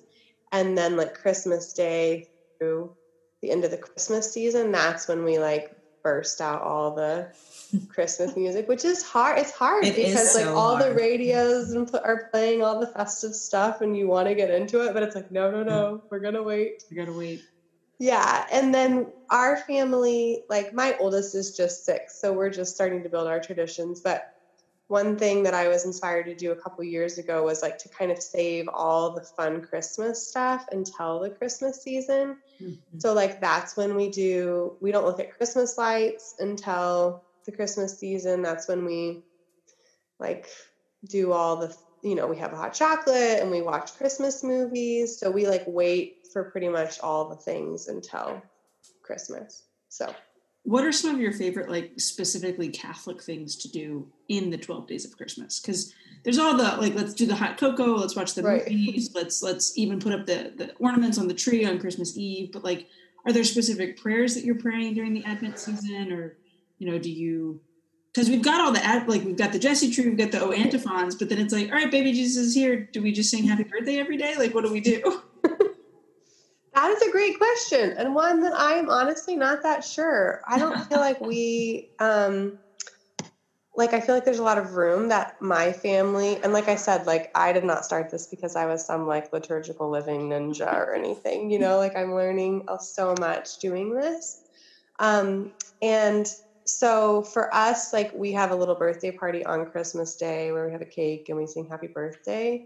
And 0.50 0.76
then 0.76 0.96
like 0.96 1.14
Christmas 1.14 1.72
Day 1.72 2.28
through 2.58 2.92
the 3.42 3.50
end 3.50 3.64
of 3.64 3.70
the 3.70 3.76
Christmas 3.76 4.32
season, 4.32 4.72
that's 4.72 5.06
when 5.06 5.24
we 5.24 5.38
like 5.38 5.76
burst 6.02 6.40
out 6.40 6.62
all 6.62 6.94
the 6.94 7.28
Christmas 7.88 8.34
music, 8.34 8.66
which 8.66 8.84
is 8.84 9.02
hard. 9.02 9.38
It's 9.38 9.52
hard 9.52 9.84
it 9.84 9.94
because 9.94 10.34
like 10.34 10.46
all 10.46 10.76
hard. 10.76 10.90
the 10.90 10.94
radios 10.94 11.74
are 11.94 12.28
playing 12.32 12.62
all 12.62 12.80
the 12.80 12.86
festive 12.86 13.34
stuff 13.34 13.82
and 13.82 13.96
you 13.96 14.08
want 14.08 14.26
to 14.26 14.34
get 14.34 14.50
into 14.50 14.80
it, 14.80 14.94
but 14.94 15.02
it's 15.02 15.14
like, 15.14 15.30
no, 15.30 15.50
no, 15.50 15.62
no, 15.62 16.02
we're 16.10 16.18
going 16.18 16.34
to 16.34 16.42
wait. 16.42 16.84
We 16.90 16.96
got 16.96 17.06
to 17.06 17.16
wait. 17.16 17.42
Yeah. 17.98 18.46
And 18.52 18.72
then 18.72 19.08
our 19.30 19.56
family, 19.56 20.44
like 20.48 20.72
my 20.72 20.96
oldest 20.98 21.34
is 21.34 21.56
just 21.56 21.84
six, 21.84 22.20
so 22.20 22.32
we're 22.32 22.50
just 22.50 22.74
starting 22.74 23.02
to 23.02 23.08
build 23.08 23.26
our 23.26 23.40
traditions. 23.40 24.00
But 24.00 24.34
one 24.86 25.18
thing 25.18 25.42
that 25.42 25.52
I 25.52 25.68
was 25.68 25.84
inspired 25.84 26.24
to 26.26 26.34
do 26.34 26.52
a 26.52 26.56
couple 26.56 26.82
years 26.82 27.18
ago 27.18 27.42
was 27.44 27.60
like 27.60 27.76
to 27.78 27.88
kind 27.90 28.10
of 28.10 28.22
save 28.22 28.68
all 28.68 29.14
the 29.14 29.20
fun 29.20 29.60
Christmas 29.60 30.28
stuff 30.28 30.64
until 30.72 31.20
the 31.20 31.28
Christmas 31.28 31.82
season. 31.82 32.38
Mm-hmm. 32.62 32.98
So, 32.98 33.12
like, 33.12 33.40
that's 33.40 33.76
when 33.76 33.94
we 33.94 34.10
do, 34.10 34.76
we 34.80 34.90
don't 34.90 35.04
look 35.04 35.20
at 35.20 35.36
Christmas 35.36 35.76
lights 35.76 36.36
until 36.38 37.22
the 37.44 37.52
Christmas 37.52 37.98
season. 37.98 38.40
That's 38.42 38.66
when 38.66 38.84
we 38.84 39.22
like 40.18 40.48
do 41.06 41.32
all 41.32 41.56
the, 41.56 41.76
you 42.02 42.14
know, 42.14 42.26
we 42.26 42.36
have 42.38 42.52
a 42.52 42.56
hot 42.56 42.74
chocolate 42.74 43.40
and 43.40 43.50
we 43.50 43.62
watch 43.62 43.96
Christmas 43.96 44.42
movies. 44.42 45.18
So, 45.18 45.30
we 45.30 45.46
like 45.46 45.64
wait 45.66 46.26
for 46.32 46.44
pretty 46.44 46.68
much 46.68 47.00
all 47.00 47.28
the 47.28 47.36
things 47.36 47.88
until 47.88 48.42
Christmas. 49.02 49.64
So 49.88 50.14
what 50.68 50.84
are 50.84 50.92
some 50.92 51.14
of 51.14 51.20
your 51.20 51.32
favorite 51.32 51.70
like 51.70 51.92
specifically 51.96 52.68
catholic 52.68 53.22
things 53.22 53.56
to 53.56 53.70
do 53.70 54.06
in 54.28 54.50
the 54.50 54.58
12 54.58 54.86
days 54.86 55.04
of 55.06 55.16
christmas 55.16 55.60
because 55.60 55.94
there's 56.24 56.38
all 56.38 56.56
the 56.56 56.76
like 56.76 56.94
let's 56.94 57.14
do 57.14 57.24
the 57.24 57.34
hot 57.34 57.56
cocoa 57.56 57.94
let's 57.94 58.14
watch 58.14 58.34
the 58.34 58.42
Right. 58.42 58.68
movies 58.70 59.10
let's 59.14 59.42
let's 59.42 59.78
even 59.78 59.98
put 59.98 60.12
up 60.12 60.26
the 60.26 60.52
the 60.56 60.74
ornaments 60.78 61.16
on 61.16 61.26
the 61.26 61.32
tree 61.34 61.64
on 61.64 61.78
christmas 61.78 62.18
eve 62.18 62.50
but 62.52 62.64
like 62.64 62.86
are 63.24 63.32
there 63.32 63.44
specific 63.44 63.96
prayers 64.00 64.34
that 64.34 64.44
you're 64.44 64.58
praying 64.58 64.92
during 64.94 65.14
the 65.14 65.24
advent 65.24 65.58
season 65.58 66.12
or 66.12 66.36
you 66.78 66.90
know 66.90 66.98
do 66.98 67.10
you 67.10 67.60
because 68.12 68.28
we've 68.28 68.42
got 68.42 68.60
all 68.60 68.72
the 68.72 68.84
ad 68.84 69.08
like 69.08 69.24
we've 69.24 69.36
got 69.36 69.52
the 69.52 69.58
jesse 69.58 69.90
tree 69.90 70.08
we've 70.08 70.18
got 70.18 70.30
the 70.30 70.40
o 70.40 70.52
antiphons 70.52 71.14
but 71.14 71.28
then 71.28 71.38
it's 71.38 71.52
like 71.52 71.68
all 71.68 71.74
right 71.74 71.90
baby 71.90 72.12
jesus 72.12 72.36
is 72.46 72.54
here 72.54 72.88
do 72.92 73.02
we 73.02 73.12
just 73.12 73.30
sing 73.30 73.44
happy 73.44 73.64
birthday 73.64 73.98
every 73.98 74.16
day 74.16 74.34
like 74.36 74.54
what 74.54 74.64
do 74.64 74.72
we 74.72 74.80
do 74.80 75.20
That 76.78 76.92
is 76.92 77.02
a 77.02 77.10
great 77.10 77.36
question 77.38 77.94
and 77.98 78.14
one 78.14 78.40
that 78.42 78.52
I'm 78.56 78.88
honestly 78.88 79.34
not 79.34 79.64
that 79.64 79.82
sure. 79.82 80.40
I 80.46 80.60
don't 80.60 80.78
feel 80.86 80.98
like 80.98 81.20
we 81.20 81.88
um 81.98 82.56
like 83.74 83.94
I 83.94 84.00
feel 84.00 84.14
like 84.14 84.24
there's 84.24 84.38
a 84.38 84.44
lot 84.44 84.58
of 84.58 84.74
room 84.74 85.08
that 85.08 85.34
my 85.40 85.72
family 85.72 86.38
and 86.40 86.52
like 86.52 86.68
I 86.68 86.76
said 86.76 87.04
like 87.04 87.32
I 87.34 87.52
did 87.52 87.64
not 87.64 87.84
start 87.84 88.10
this 88.12 88.28
because 88.28 88.54
I 88.54 88.66
was 88.66 88.86
some 88.86 89.08
like 89.08 89.32
liturgical 89.32 89.90
living 89.90 90.28
ninja 90.28 90.72
or 90.72 90.94
anything, 90.94 91.50
you 91.50 91.58
know, 91.58 91.78
like 91.78 91.96
I'm 91.96 92.14
learning 92.14 92.62
uh, 92.68 92.78
so 92.78 93.12
much 93.18 93.58
doing 93.58 93.92
this. 93.92 94.40
Um 95.00 95.50
and 95.82 96.32
so 96.68 97.22
for 97.22 97.52
us 97.54 97.92
like 97.92 98.12
we 98.14 98.32
have 98.32 98.50
a 98.50 98.56
little 98.56 98.74
birthday 98.74 99.10
party 99.10 99.44
on 99.44 99.64
Christmas 99.66 100.16
day 100.16 100.52
where 100.52 100.66
we 100.66 100.72
have 100.72 100.82
a 100.82 100.86
cake 100.86 101.26
and 101.28 101.38
we 101.38 101.46
sing 101.46 101.66
happy 101.70 101.88
birthday. 101.94 102.62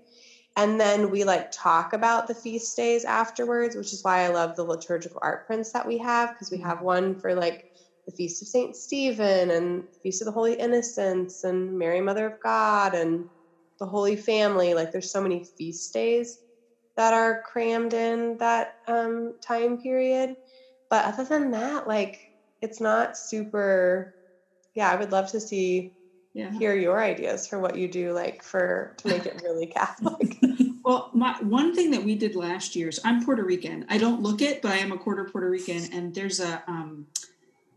And 0.57 0.81
then 0.81 1.11
we 1.11 1.25
like 1.25 1.49
talk 1.53 1.93
about 1.95 2.27
the 2.27 2.35
feast 2.35 2.77
days 2.77 3.05
afterwards 3.05 3.77
which 3.77 3.93
is 3.93 4.05
why 4.05 4.21
i 4.21 4.29
love 4.29 4.55
the 4.57 4.65
liturgical 4.65 5.19
art 5.23 5.47
prints 5.47 5.73
that 5.73 5.87
we 5.87 5.99
have 5.99 6.31
because 6.31 6.51
we 6.51 6.59
have 6.61 6.81
one 6.83 7.15
for 7.19 7.35
like 7.35 7.65
the 8.07 8.13
feast 8.13 8.43
of 8.43 8.49
saint 8.49 8.77
stephen 8.77 9.51
and 9.51 9.81
the 9.81 9.99
feast 10.03 10.21
of 10.21 10.27
the 10.27 10.33
holy 10.33 10.55
innocents 10.55 11.45
and 11.45 11.79
mary 11.79 12.03
mother 12.03 12.27
of 12.27 12.35
god 12.43 12.95
and 12.95 13.25
the 13.83 13.87
holy 13.87 14.17
family. 14.17 14.75
Like 14.75 14.91
there's 14.93 15.11
so 15.11 15.21
many 15.21 15.43
feast 15.59 15.93
days 15.93 16.39
that 16.97 17.13
are 17.13 17.43
crammed 17.45 17.95
in 17.95 18.37
that 18.39 18.69
um, 18.87 19.33
time 19.47 19.79
period. 19.79 20.31
But 20.89 21.05
other 21.07 21.25
than 21.25 21.51
that 21.53 21.87
like 21.89 22.17
it's 22.62 22.81
not 22.81 23.16
super 23.16 24.14
yeah 24.75 24.90
i 24.90 24.97
would 24.97 25.12
love 25.12 25.31
to 25.31 25.40
see 25.40 25.92
yeah 26.33 26.50
hear 26.52 26.75
your 26.75 27.02
ideas 27.02 27.47
for 27.47 27.59
what 27.59 27.76
you 27.76 27.88
do 27.88 28.12
like 28.12 28.42
for 28.42 28.95
to 28.97 29.09
make 29.09 29.26
it 29.26 29.40
really 29.42 29.66
catholic 29.78 30.38
Well, 30.85 31.11
my 31.14 31.37
one 31.42 31.75
thing 31.75 31.90
that 31.92 32.02
we 32.02 32.16
did 32.16 32.35
last 32.35 32.75
year 32.75 32.88
is 32.88 32.99
I'm 33.04 33.25
Puerto 33.25 33.45
Rican. 33.45 33.87
I 33.88 33.99
don't 33.99 34.21
look 34.21 34.42
it, 34.42 34.62
but 34.62 34.73
I 34.73 34.78
am 34.78 34.92
a 34.92 34.99
quarter 34.99 35.25
Puerto 35.25 35.49
Rican, 35.49 35.88
and 35.92 36.14
there's 36.14 36.40
a 36.40 36.62
um, 36.66 37.07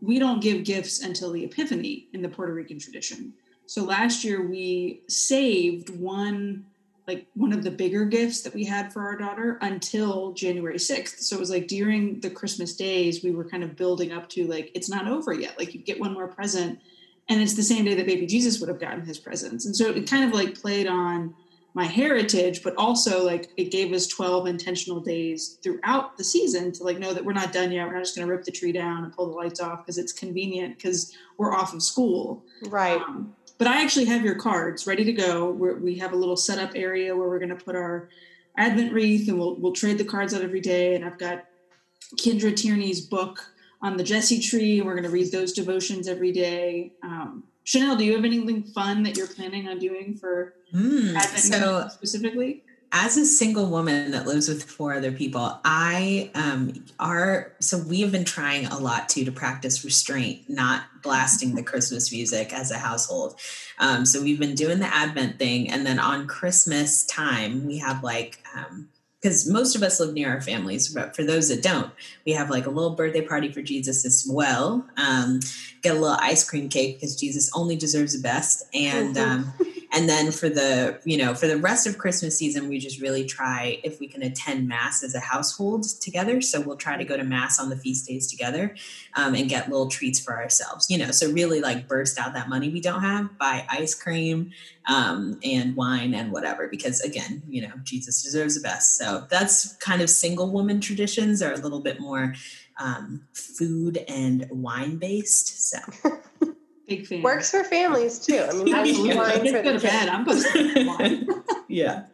we 0.00 0.18
don't 0.18 0.42
give 0.42 0.64
gifts 0.64 1.02
until 1.02 1.32
the 1.32 1.44
Epiphany 1.44 2.08
in 2.12 2.20
the 2.20 2.28
Puerto 2.28 2.52
Rican 2.52 2.78
tradition. 2.78 3.32
So 3.66 3.84
last 3.84 4.24
year 4.24 4.46
we 4.46 5.02
saved 5.08 5.90
one 5.90 6.64
like 7.06 7.26
one 7.34 7.52
of 7.52 7.62
the 7.62 7.70
bigger 7.70 8.04
gifts 8.04 8.42
that 8.42 8.54
we 8.54 8.64
had 8.64 8.92
for 8.92 9.02
our 9.02 9.16
daughter 9.16 9.58
until 9.60 10.32
January 10.32 10.76
6th. 10.76 11.20
So 11.20 11.36
it 11.36 11.40
was 11.40 11.50
like 11.50 11.68
during 11.68 12.20
the 12.20 12.30
Christmas 12.30 12.74
days 12.74 13.22
we 13.22 13.30
were 13.30 13.44
kind 13.44 13.62
of 13.62 13.76
building 13.76 14.12
up 14.12 14.28
to 14.30 14.46
like 14.46 14.72
it's 14.74 14.90
not 14.90 15.06
over 15.06 15.32
yet. 15.32 15.58
Like 15.58 15.72
you 15.72 15.80
get 15.80 16.00
one 16.00 16.12
more 16.12 16.26
present 16.26 16.80
and 17.28 17.40
it's 17.40 17.54
the 17.54 17.62
same 17.62 17.84
day 17.84 17.94
that 17.94 18.06
baby 18.06 18.26
Jesus 18.26 18.60
would 18.60 18.68
have 18.68 18.80
gotten 18.80 19.04
his 19.04 19.18
presents. 19.18 19.66
And 19.66 19.76
so 19.76 19.90
it 19.90 20.10
kind 20.10 20.24
of 20.24 20.32
like 20.32 20.60
played 20.60 20.86
on 20.86 21.34
my 21.74 21.84
heritage, 21.84 22.62
but 22.62 22.74
also 22.76 23.22
like 23.24 23.50
it 23.58 23.70
gave 23.70 23.92
us 23.92 24.06
12 24.06 24.46
intentional 24.46 24.98
days 24.98 25.58
throughout 25.62 26.16
the 26.16 26.24
season 26.24 26.72
to 26.72 26.82
like 26.82 26.98
know 26.98 27.12
that 27.12 27.22
we're 27.22 27.34
not 27.34 27.52
done 27.52 27.70
yet. 27.70 27.86
We're 27.86 27.92
not 27.92 28.04
just 28.04 28.16
going 28.16 28.26
to 28.26 28.32
rip 28.32 28.44
the 28.44 28.50
tree 28.50 28.72
down 28.72 29.04
and 29.04 29.12
pull 29.12 29.28
the 29.28 29.36
lights 29.36 29.60
off 29.60 29.84
because 29.84 29.98
it's 29.98 30.12
convenient 30.12 30.78
because 30.78 31.14
we're 31.36 31.54
off 31.54 31.74
of 31.74 31.82
school. 31.82 32.42
right 32.68 32.98
Um, 33.00 33.35
but 33.58 33.66
I 33.66 33.82
actually 33.82 34.06
have 34.06 34.24
your 34.24 34.34
cards 34.34 34.86
ready 34.86 35.04
to 35.04 35.12
go. 35.12 35.50
We're, 35.50 35.76
we 35.76 35.96
have 35.96 36.12
a 36.12 36.16
little 36.16 36.36
setup 36.36 36.72
area 36.74 37.14
where 37.16 37.28
we're 37.28 37.38
going 37.38 37.56
to 37.56 37.64
put 37.64 37.74
our 37.76 38.08
Advent 38.56 38.92
wreath, 38.92 39.28
and 39.28 39.38
we'll 39.38 39.56
we'll 39.56 39.72
trade 39.72 39.98
the 39.98 40.04
cards 40.04 40.32
out 40.34 40.42
every 40.42 40.60
day. 40.60 40.94
And 40.94 41.04
I've 41.04 41.18
got 41.18 41.44
Kendra 42.16 42.54
Tierney's 42.56 43.00
book 43.00 43.44
on 43.82 43.96
the 43.96 44.04
Jesse 44.04 44.40
tree, 44.40 44.78
and 44.78 44.86
we're 44.86 44.94
going 44.94 45.04
to 45.04 45.10
read 45.10 45.30
those 45.30 45.52
devotions 45.52 46.08
every 46.08 46.32
day. 46.32 46.92
Um, 47.02 47.44
Chanel, 47.64 47.96
do 47.96 48.04
you 48.04 48.14
have 48.14 48.24
anything 48.24 48.62
fun 48.62 49.02
that 49.02 49.16
you're 49.16 49.26
planning 49.26 49.68
on 49.68 49.78
doing 49.78 50.16
for 50.16 50.54
Mm, 50.74 51.14
Advent 51.14 51.38
so 51.38 51.88
specifically? 51.92 52.62
As 52.92 53.16
a 53.16 53.26
single 53.26 53.66
woman 53.66 54.10
that 54.12 54.26
lives 54.26 54.48
with 54.48 54.62
four 54.62 54.94
other 54.94 55.12
people 55.12 55.58
i 55.64 56.30
um 56.34 56.72
are 56.98 57.52
so 57.58 57.78
we 57.78 58.00
have 58.00 58.12
been 58.12 58.24
trying 58.24 58.66
a 58.66 58.78
lot 58.78 59.08
too 59.08 59.24
to 59.24 59.32
practice 59.32 59.84
restraint 59.84 60.42
not 60.48 60.84
blasting 61.02 61.54
the 61.54 61.62
christmas 61.62 62.12
music 62.12 62.52
as 62.52 62.70
a 62.70 62.78
household 62.78 63.38
um 63.78 64.06
so 64.06 64.22
we've 64.22 64.38
been 64.40 64.54
doing 64.54 64.78
the 64.78 64.94
advent 64.94 65.38
thing 65.38 65.68
and 65.70 65.84
then 65.84 65.98
on 65.98 66.26
christmas 66.26 67.04
time 67.06 67.66
we 67.66 67.78
have 67.78 68.02
like 68.02 68.38
um 68.54 68.88
because 69.20 69.48
most 69.48 69.74
of 69.74 69.82
us 69.82 69.98
live 69.98 70.12
near 70.12 70.30
our 70.30 70.40
families, 70.42 70.88
but 70.88 71.16
for 71.16 71.24
those 71.24 71.48
that 71.48 71.62
don't, 71.62 71.90
we 72.24 72.32
have 72.32 72.48
like 72.48 72.66
a 72.66 72.70
little 72.70 72.94
birthday 72.94 73.22
party 73.22 73.50
for 73.50 73.60
Jesus 73.60 74.04
as 74.04 74.24
well. 74.30 74.86
Um, 74.98 75.40
get 75.82 75.96
a 75.96 75.98
little 75.98 76.18
ice 76.20 76.48
cream 76.48 76.68
cake 76.68 76.96
because 77.00 77.16
Jesus 77.16 77.50
only 77.54 77.74
deserves 77.76 78.12
the 78.14 78.22
best, 78.22 78.64
and 78.72 79.16
Mhm. 79.16 79.20
um, 79.20 79.54
and 79.96 80.08
then 80.08 80.30
for 80.30 80.48
the 80.48 81.00
you 81.04 81.16
know 81.16 81.34
for 81.34 81.46
the 81.46 81.56
rest 81.56 81.86
of 81.86 81.96
christmas 81.96 82.38
season 82.38 82.68
we 82.68 82.78
just 82.78 83.00
really 83.00 83.24
try 83.24 83.80
if 83.82 83.98
we 83.98 84.06
can 84.06 84.22
attend 84.22 84.68
mass 84.68 85.02
as 85.02 85.14
a 85.14 85.20
household 85.20 85.84
together 86.00 86.40
so 86.40 86.60
we'll 86.60 86.76
try 86.76 86.96
to 86.96 87.04
go 87.04 87.16
to 87.16 87.24
mass 87.24 87.58
on 87.58 87.70
the 87.70 87.76
feast 87.76 88.06
days 88.06 88.26
together 88.26 88.74
um, 89.14 89.34
and 89.34 89.48
get 89.48 89.68
little 89.70 89.88
treats 89.88 90.20
for 90.20 90.36
ourselves 90.36 90.90
you 90.90 90.98
know 90.98 91.10
so 91.10 91.32
really 91.32 91.60
like 91.60 91.88
burst 91.88 92.18
out 92.18 92.34
that 92.34 92.48
money 92.48 92.68
we 92.68 92.80
don't 92.80 93.02
have 93.02 93.36
buy 93.38 93.66
ice 93.70 93.94
cream 93.94 94.50
um, 94.88 95.40
and 95.42 95.74
wine 95.74 96.14
and 96.14 96.30
whatever 96.30 96.68
because 96.68 97.00
again 97.00 97.42
you 97.48 97.62
know 97.62 97.72
jesus 97.82 98.22
deserves 98.22 98.56
the 98.56 98.60
best. 98.60 98.98
So 98.98 99.26
that's 99.30 99.74
kind 99.76 100.02
of 100.02 100.10
single 100.10 100.50
woman 100.50 100.80
traditions 100.80 101.42
are 101.42 101.52
a 101.52 101.56
little 101.56 101.80
bit 101.80 102.00
more 102.00 102.34
um, 102.78 103.26
food 103.32 103.98
and 104.08 104.46
wine 104.50 104.96
based 104.96 105.70
so 105.70 105.78
Big 106.88 107.06
fan. 107.06 107.22
works 107.22 107.50
for 107.50 107.64
families 107.64 108.18
too 108.18 108.38
i 108.48 108.52
mean 108.52 108.70
that's 108.72 108.98
Yeah. 108.98 109.14
wine 109.16 109.40
Kids 109.40 109.50
for 109.52 109.62
the 109.62 109.72
to 109.72 109.80
bed. 109.80 109.80
kids. 109.80 110.10
I'm 110.10 110.24
going 110.24 110.74
to 110.74 110.86
wine. 110.86 111.28
yeah 111.68 112.04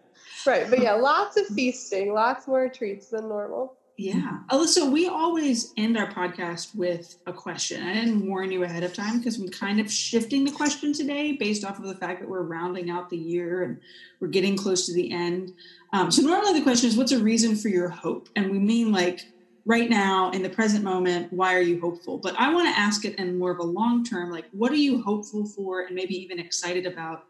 right 0.47 0.69
but 0.71 0.81
yeah 0.81 0.95
lots 0.95 1.37
of 1.37 1.47
feasting 1.49 2.13
lots 2.15 2.47
more 2.49 2.69
treats 2.69 3.09
than 3.09 3.29
normal 3.29 3.77
Yeah. 3.99 4.39
Alyssa, 4.51 4.91
we 4.91 5.07
always 5.07 5.73
end 5.77 5.97
our 5.99 6.09
podcast 6.11 6.75
with 6.75 7.17
a 7.27 7.33
question. 7.33 7.87
I 7.87 7.93
didn't 7.93 8.27
warn 8.27 8.51
you 8.51 8.65
ahead 8.65 8.83
of 8.85 8.95
time 8.95 9.19
because 9.19 9.39
I'm 9.39 9.51
kind 9.51 9.79
of 9.81 9.91
shifting 9.93 10.45
the 10.47 10.51
question 10.51 10.93
today 10.95 11.33
based 11.33 11.63
off 11.63 11.79
of 11.79 11.85
the 11.85 11.95
fact 11.95 12.21
that 12.21 12.29
we're 12.29 12.43
rounding 12.43 12.89
out 12.91 13.11
the 13.11 13.19
year 13.19 13.63
and 13.63 13.79
we're 14.19 14.29
getting 14.33 14.57
close 14.57 14.87
to 14.87 14.95
the 14.95 15.13
end. 15.13 15.53
Um, 15.93 16.11
so, 16.11 16.23
normally 16.23 16.55
the 16.59 16.63
question 16.65 16.89
is, 16.89 16.97
what's 16.97 17.13
a 17.13 17.19
reason 17.23 17.55
for 17.55 17.69
your 17.69 17.91
hope? 17.91 18.31
And 18.35 18.51
we 18.51 18.59
mean 18.59 18.91
like 18.93 19.27
right 19.65 19.89
now 19.89 20.31
in 20.31 20.43
the 20.43 20.49
present 20.49 20.85
moment, 20.85 21.33
why 21.33 21.55
are 21.55 21.61
you 21.61 21.81
hopeful? 21.81 22.19
But 22.19 22.35
I 22.39 22.53
want 22.53 22.69
to 22.69 22.81
ask 22.81 23.05
it 23.05 23.17
in 23.17 23.39
more 23.39 23.53
of 23.53 23.59
a 23.59 23.65
long 23.65 24.05
term, 24.05 24.31
like, 24.31 24.47
what 24.53 24.73
are 24.73 24.77
you 24.77 25.03
hopeful 25.03 25.47
for 25.47 25.83
and 25.83 25.95
maybe 25.95 26.15
even 26.15 26.39
excited 26.39 26.87
about 26.87 27.25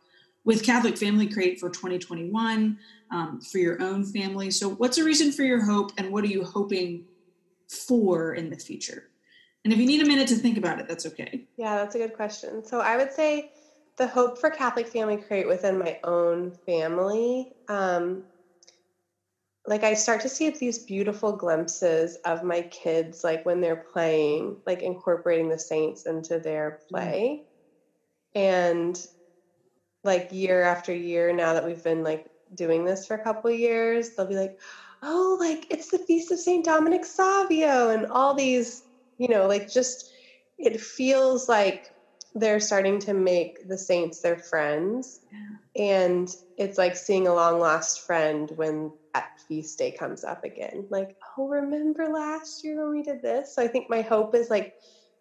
with 0.44 0.64
Catholic 0.64 0.96
Family 0.96 1.28
Crate 1.28 1.60
for 1.60 1.68
2021? 1.68 2.78
um, 3.12 3.40
for 3.40 3.58
your 3.58 3.80
own 3.80 4.04
family. 4.04 4.50
So, 4.50 4.70
what's 4.70 4.98
a 4.98 5.04
reason 5.04 5.30
for 5.30 5.42
your 5.42 5.64
hope, 5.64 5.92
and 5.98 6.10
what 6.10 6.24
are 6.24 6.28
you 6.28 6.44
hoping 6.44 7.04
for 7.68 8.34
in 8.34 8.50
the 8.50 8.56
future? 8.56 9.10
And 9.64 9.72
if 9.72 9.78
you 9.78 9.86
need 9.86 10.02
a 10.02 10.06
minute 10.06 10.28
to 10.28 10.34
think 10.34 10.58
about 10.58 10.80
it, 10.80 10.88
that's 10.88 11.06
okay. 11.06 11.44
yeah 11.56 11.76
that's 11.76 11.94
a 11.94 11.98
good 11.98 12.14
question 12.14 12.64
so 12.64 12.80
i 12.80 12.96
would 12.96 13.12
say 13.12 13.52
the 13.96 14.08
hope 14.08 14.38
for 14.38 14.50
catholic 14.50 14.88
family 14.88 15.16
crate 15.16 15.46
within 15.46 15.78
my 15.78 16.00
own 16.02 16.50
family 16.66 17.52
um, 17.68 18.24
like 19.66 19.84
i 19.84 19.94
start 19.94 20.20
to 20.20 20.28
see 20.28 20.50
these 20.50 20.78
beautiful 20.78 21.32
glimpses 21.32 22.16
of 22.24 22.42
my 22.42 22.62
kids 22.62 23.22
like 23.22 23.44
when 23.46 23.60
they're 23.60 23.84
playing 23.92 24.56
like 24.66 24.82
incorporating 24.82 25.48
the 25.48 25.58
saints 25.58 26.06
into 26.06 26.38
their 26.38 26.70
mm-hmm. 26.70 26.94
play. 26.94 27.42
And 28.34 28.98
like 30.04 30.32
year 30.32 30.62
after 30.62 30.94
year 30.94 31.32
now 31.32 31.52
that 31.52 31.64
we've 31.64 31.84
been 31.84 32.02
like 32.02 32.26
doing 32.54 32.84
this 32.84 33.06
for 33.06 33.14
a 33.14 33.22
couple 33.22 33.50
of 33.50 33.58
years 33.58 34.10
they'll 34.10 34.26
be 34.26 34.36
like 34.36 34.58
oh 35.02 35.36
like 35.38 35.66
it's 35.70 35.90
the 35.90 35.98
feast 35.98 36.32
of 36.32 36.38
saint 36.38 36.64
dominic 36.64 37.04
savio 37.04 37.90
and 37.90 38.06
all 38.06 38.34
these 38.34 38.82
you 39.18 39.28
know 39.28 39.46
like 39.46 39.70
just 39.70 40.12
it 40.58 40.80
feels 40.80 41.48
like 41.48 41.92
they're 42.34 42.60
starting 42.60 42.98
to 43.00 43.14
make 43.14 43.68
the 43.68 43.76
saints 43.76 44.20
their 44.20 44.38
friends. 44.38 45.20
And 45.76 46.34
it's 46.56 46.78
like 46.78 46.96
seeing 46.96 47.26
a 47.26 47.34
long 47.34 47.58
lost 47.58 48.06
friend 48.06 48.50
when 48.56 48.92
that 49.14 49.28
feast 49.48 49.78
day 49.78 49.92
comes 49.92 50.24
up 50.24 50.44
again. 50.44 50.86
Like 50.90 51.16
oh 51.38 51.48
remember 51.48 52.08
last 52.08 52.64
year 52.64 52.82
when 52.82 52.96
we 52.96 53.02
did 53.02 53.22
this? 53.22 53.54
So 53.54 53.62
i 53.62 53.68
think 53.68 53.88
my 53.88 54.02
hope 54.02 54.34
is 54.34 54.50
like 54.50 54.74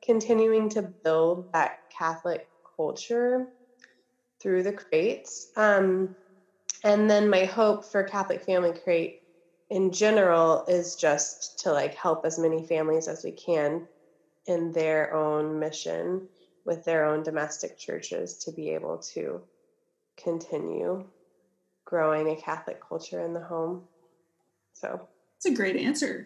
continuing 0.03 0.69
to 0.69 0.81
build 1.03 1.51
that 1.53 1.71
catholic 1.98 2.41
culture 2.75 3.48
through 4.41 4.63
the 4.63 4.74
crates. 4.74 5.50
Um, 5.55 6.15
and 6.83 7.10
then 7.10 7.29
my 7.29 7.45
hope 7.45 7.86
for 7.86 8.03
catholic 8.03 8.43
family 8.43 8.74
crate 8.83 9.19
in 9.69 9.91
general 9.91 10.65
is 10.67 10.95
just 10.95 11.60
to 11.60 11.71
like 11.71 11.93
help 11.95 12.25
as 12.25 12.39
many 12.39 12.65
families 12.65 13.07
as 13.07 13.24
we 13.24 13.31
can 13.31 13.88
in 14.48 14.71
their 14.71 15.13
own 15.13 15.60
mission 15.60 16.27
with 16.65 16.83
their 16.83 17.05
own 17.05 17.24
domestic 17.24 17.77
churches 17.77 18.39
to 18.39 18.51
be 18.51 18.69
able 18.71 19.00
to 19.13 19.41
continue 20.17 21.05
growing 21.91 22.29
a 22.29 22.36
Catholic 22.38 22.79
culture 22.81 23.24
in 23.24 23.33
the 23.33 23.41
home. 23.41 23.83
So 24.74 25.10
it's 25.36 25.45
a 25.45 25.53
great 25.53 25.75
answer. 25.75 26.25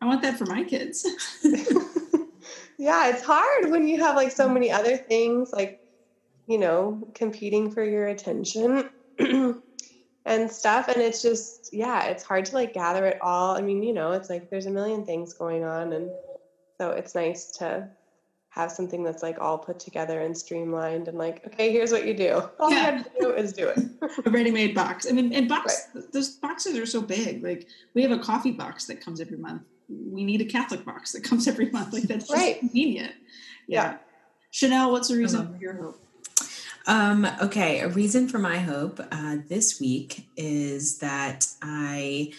I 0.00 0.06
want 0.06 0.22
that 0.22 0.38
for 0.38 0.46
my 0.46 0.62
kids. 0.62 1.04
yeah, 2.78 3.10
it's 3.10 3.24
hard 3.24 3.70
when 3.70 3.88
you 3.88 3.98
have 3.98 4.14
like 4.14 4.30
so 4.30 4.48
many 4.48 4.70
other 4.70 4.96
things 4.96 5.52
like, 5.52 5.80
you 6.46 6.58
know, 6.58 7.02
competing 7.12 7.72
for 7.72 7.84
your 7.84 8.06
attention 8.06 8.88
and 9.18 10.50
stuff. 10.50 10.86
And 10.86 11.02
it's 11.02 11.22
just, 11.22 11.70
yeah, 11.72 12.04
it's 12.04 12.22
hard 12.22 12.44
to 12.46 12.54
like 12.54 12.72
gather 12.72 13.04
it 13.04 13.18
all. 13.20 13.56
I 13.56 13.62
mean, 13.62 13.82
you 13.82 13.92
know, 13.92 14.12
it's 14.12 14.30
like 14.30 14.48
there's 14.48 14.66
a 14.66 14.70
million 14.70 15.04
things 15.04 15.32
going 15.34 15.64
on. 15.64 15.92
And 15.92 16.08
so 16.78 16.90
it's 16.92 17.16
nice 17.16 17.50
to 17.58 17.88
have 18.50 18.72
something 18.72 19.04
that's 19.04 19.22
like 19.22 19.40
all 19.40 19.56
put 19.56 19.78
together 19.78 20.20
and 20.20 20.36
streamlined 20.36 21.06
and 21.06 21.16
like, 21.16 21.46
okay, 21.46 21.70
here's 21.70 21.92
what 21.92 22.04
you 22.04 22.14
do. 22.14 22.42
All 22.58 22.70
yeah. 22.70 22.76
you 22.76 22.96
have 22.96 23.04
to 23.04 23.10
do 23.20 23.32
is 23.32 23.52
do 23.52 23.68
it. 23.68 23.78
a 24.26 24.30
ready-made 24.30 24.74
box. 24.74 25.06
I 25.08 25.12
mean, 25.12 25.32
and 25.32 25.48
box 25.48 25.88
right. 25.94 26.04
those 26.12 26.30
boxes 26.30 26.76
are 26.76 26.86
so 26.86 27.00
big. 27.00 27.44
Like 27.44 27.68
we 27.94 28.02
have 28.02 28.10
a 28.10 28.18
coffee 28.18 28.50
box 28.50 28.86
that 28.86 29.00
comes 29.00 29.20
every 29.20 29.36
month. 29.36 29.62
We 29.88 30.24
need 30.24 30.40
a 30.40 30.44
Catholic 30.44 30.84
box 30.84 31.12
that 31.12 31.22
comes 31.24 31.46
every 31.46 31.70
month. 31.70 31.92
Like 31.92 32.04
that's 32.04 32.30
right. 32.30 32.58
convenient. 32.58 33.14
Yeah. 33.68 33.82
yeah. 33.82 33.96
Chanel, 34.50 34.90
what's 34.90 35.08
the 35.08 35.16
reason 35.16 35.54
for 35.54 35.60
your 35.60 35.74
hope? 35.74 36.04
Um, 36.86 37.28
okay, 37.40 37.80
a 37.80 37.88
reason 37.88 38.26
for 38.26 38.40
my 38.40 38.58
hope 38.58 38.98
uh, 39.12 39.36
this 39.48 39.80
week 39.80 40.26
is 40.36 40.98
that 40.98 41.46
I 41.62 42.32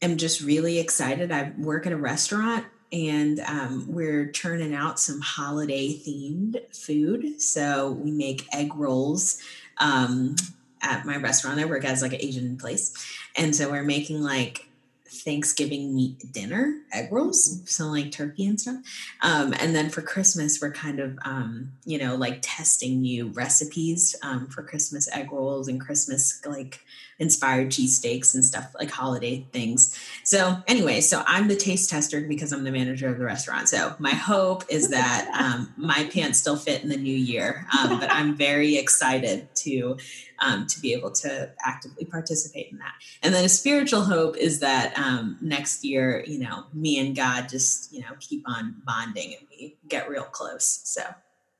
am 0.00 0.16
just 0.16 0.40
really 0.40 0.78
excited. 0.78 1.30
I 1.30 1.52
work 1.58 1.86
at 1.86 1.92
a 1.92 1.96
restaurant 1.96 2.64
and 2.92 3.40
um, 3.40 3.86
we're 3.88 4.30
churning 4.30 4.74
out 4.74 5.00
some 5.00 5.20
holiday 5.20 5.88
themed 5.88 6.60
food. 6.74 7.40
So 7.40 7.90
we 7.90 8.10
make 8.10 8.46
egg 8.52 8.74
rolls 8.74 9.40
um, 9.78 10.36
at 10.82 11.04
my 11.04 11.16
restaurant. 11.16 11.58
I 11.58 11.64
work 11.64 11.84
as 11.84 12.02
like 12.02 12.12
an 12.12 12.22
Asian 12.22 12.56
place, 12.56 12.94
and 13.36 13.54
so 13.54 13.70
we're 13.70 13.82
making 13.82 14.22
like 14.22 14.66
Thanksgiving 15.08 15.94
meat 15.94 16.32
dinner 16.32 16.80
egg 16.92 17.10
rolls, 17.10 17.62
so 17.64 17.86
like 17.86 18.12
turkey 18.12 18.46
and 18.46 18.60
stuff. 18.60 18.76
Um, 19.22 19.54
and 19.58 19.74
then 19.74 19.90
for 19.90 20.02
Christmas, 20.02 20.60
we're 20.60 20.72
kind 20.72 21.00
of, 21.00 21.18
um, 21.24 21.72
you 21.84 21.98
know, 21.98 22.14
like 22.14 22.38
testing 22.42 23.00
new 23.00 23.28
recipes 23.28 24.14
um, 24.22 24.46
for 24.46 24.62
Christmas 24.62 25.08
egg 25.12 25.32
rolls 25.32 25.68
and 25.68 25.80
Christmas 25.80 26.40
like 26.46 26.80
inspired 27.18 27.68
cheesesteaks 27.68 28.34
and 28.34 28.44
stuff 28.44 28.74
like 28.78 28.90
holiday 28.90 29.46
things. 29.52 29.98
So 30.22 30.58
anyway, 30.66 31.00
so 31.00 31.22
I'm 31.26 31.48
the 31.48 31.56
taste 31.56 31.88
tester 31.88 32.20
because 32.20 32.52
I'm 32.52 32.64
the 32.64 32.70
manager 32.70 33.08
of 33.08 33.18
the 33.18 33.24
restaurant. 33.24 33.68
So 33.68 33.94
my 33.98 34.10
hope 34.10 34.64
is 34.68 34.90
that 34.90 35.28
um, 35.38 35.72
my 35.76 36.08
pants 36.12 36.38
still 36.38 36.56
fit 36.56 36.82
in 36.82 36.88
the 36.88 36.96
new 36.96 37.16
year, 37.16 37.66
um, 37.78 37.98
but 37.98 38.12
I'm 38.12 38.34
very 38.34 38.76
excited 38.76 39.48
to 39.56 39.96
um, 40.38 40.66
to 40.66 40.80
be 40.80 40.92
able 40.92 41.10
to 41.12 41.50
actively 41.64 42.04
participate 42.04 42.70
in 42.70 42.76
that. 42.78 42.92
And 43.22 43.34
then 43.34 43.44
a 43.44 43.48
spiritual 43.48 44.02
hope 44.02 44.36
is 44.36 44.60
that 44.60 44.96
um, 44.98 45.38
next 45.40 45.82
year, 45.82 46.22
you 46.26 46.38
know, 46.38 46.64
me 46.74 46.98
and 46.98 47.16
God 47.16 47.48
just 47.48 47.92
you 47.92 48.02
know 48.02 48.12
keep 48.20 48.42
on 48.46 48.82
bonding 48.84 49.34
and 49.38 49.46
we 49.50 49.76
get 49.88 50.08
real 50.08 50.24
close. 50.24 50.80
So 50.84 51.02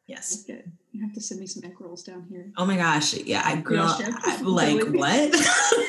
yes. 0.07 0.45
Good. 0.45 0.71
You 0.97 1.03
have 1.03 1.13
to 1.13 1.21
send 1.21 1.41
me 1.41 1.47
some 1.47 1.63
egg 1.63 1.79
rolls 1.79 2.03
down 2.03 2.25
here. 2.31 2.51
Oh 2.57 2.65
my 2.65 2.77
gosh. 2.77 3.13
Yeah, 3.13 3.43
I 3.45 3.57
grew 3.57 3.81
up 3.81 4.01
like 4.41 4.83
what? 4.95 5.35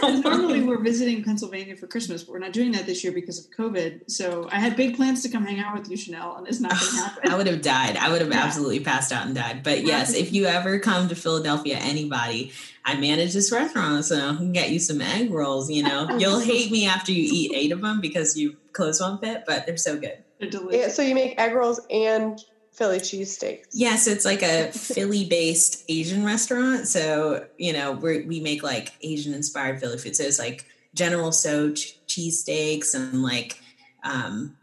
normally 0.22 0.62
we're 0.62 0.80
visiting 0.84 1.24
Pennsylvania 1.24 1.78
for 1.78 1.88
Christmas, 1.88 2.26
but 2.26 2.34
we're 2.34 2.40
not 2.40 2.52
doing 2.52 2.74
that 2.74 2.86
this 2.86 3.06
year 3.06 3.14
because 3.14 3.40
of 3.40 3.50
COVID. 3.58 4.12
So 4.12 4.50
I 4.52 4.60
had 4.60 4.76
big 4.76 4.98
plans 4.98 5.24
to 5.24 5.30
come 5.30 5.46
hang 5.46 5.60
out 5.60 5.80
with 5.80 5.90
you, 5.90 5.96
Chanel, 5.96 6.36
and 6.36 6.46
it's 6.46 6.60
not 6.60 6.72
gonna 6.72 6.92
happen. 6.98 7.32
I 7.32 7.38
would 7.38 7.48
have 7.48 7.62
died. 7.62 7.96
I 7.96 8.10
would 8.12 8.20
have 8.20 8.32
yeah. 8.32 8.44
absolutely 8.44 8.82
passed 8.82 9.14
out 9.14 9.26
and 9.26 9.34
died. 9.34 9.64
But 9.64 9.86
yes, 9.86 10.14
if 10.14 10.34
you 10.34 10.46
ever 10.46 10.78
come 10.78 11.08
to 11.08 11.16
Philadelphia, 11.16 11.78
anybody, 11.78 12.52
I 12.84 12.98
manage 12.98 13.32
this 13.32 13.50
restaurant, 13.50 14.04
so 14.04 14.18
I 14.18 14.36
can 14.36 14.52
get 14.52 14.72
you 14.72 14.80
some 14.80 15.00
egg 15.00 15.32
rolls. 15.32 15.72
You 15.72 15.84
know, 15.84 16.18
you'll 16.18 16.42
hate 16.42 16.70
me 16.70 16.86
after 16.86 17.14
you 17.14 17.30
eat 17.32 17.54
eight 17.56 17.72
of 17.72 17.80
them 17.80 18.02
because 18.02 18.36
you 18.36 18.58
clothes 18.74 19.00
won't 19.00 19.22
fit, 19.22 19.46
but 19.48 19.66
they're 19.66 19.78
so 19.78 19.98
good. 19.98 20.18
They're 20.42 20.50
delicious. 20.50 20.82
Yeah, 20.82 20.88
so 20.90 21.02
you 21.02 21.16
make 21.16 21.40
egg 21.40 21.54
rolls 21.54 21.80
and 21.90 22.44
Philly 22.77 23.00
cheesesteaks. 23.00 23.66
Yes, 23.74 24.05
it's 24.05 24.24
like 24.24 24.44
a 24.44 24.72
Philly 24.72 25.25
based 25.25 25.83
Asian 25.90 26.24
restaurant. 26.24 26.87
So, 26.87 27.48
you 27.57 27.74
know, 27.74 27.94
we 27.94 28.22
we 28.22 28.40
make 28.40 28.61
like 28.61 28.94
Asian 29.01 29.33
inspired 29.33 29.79
Philly 29.79 29.98
food. 29.98 30.16
So 30.16 30.24
it's 30.24 30.37
like 30.37 30.66
General 30.94 31.31
Tso 31.31 31.72
cheesesteaks 31.72 32.94
and 32.94 33.24
like 33.24 33.59
um, 34.03 34.55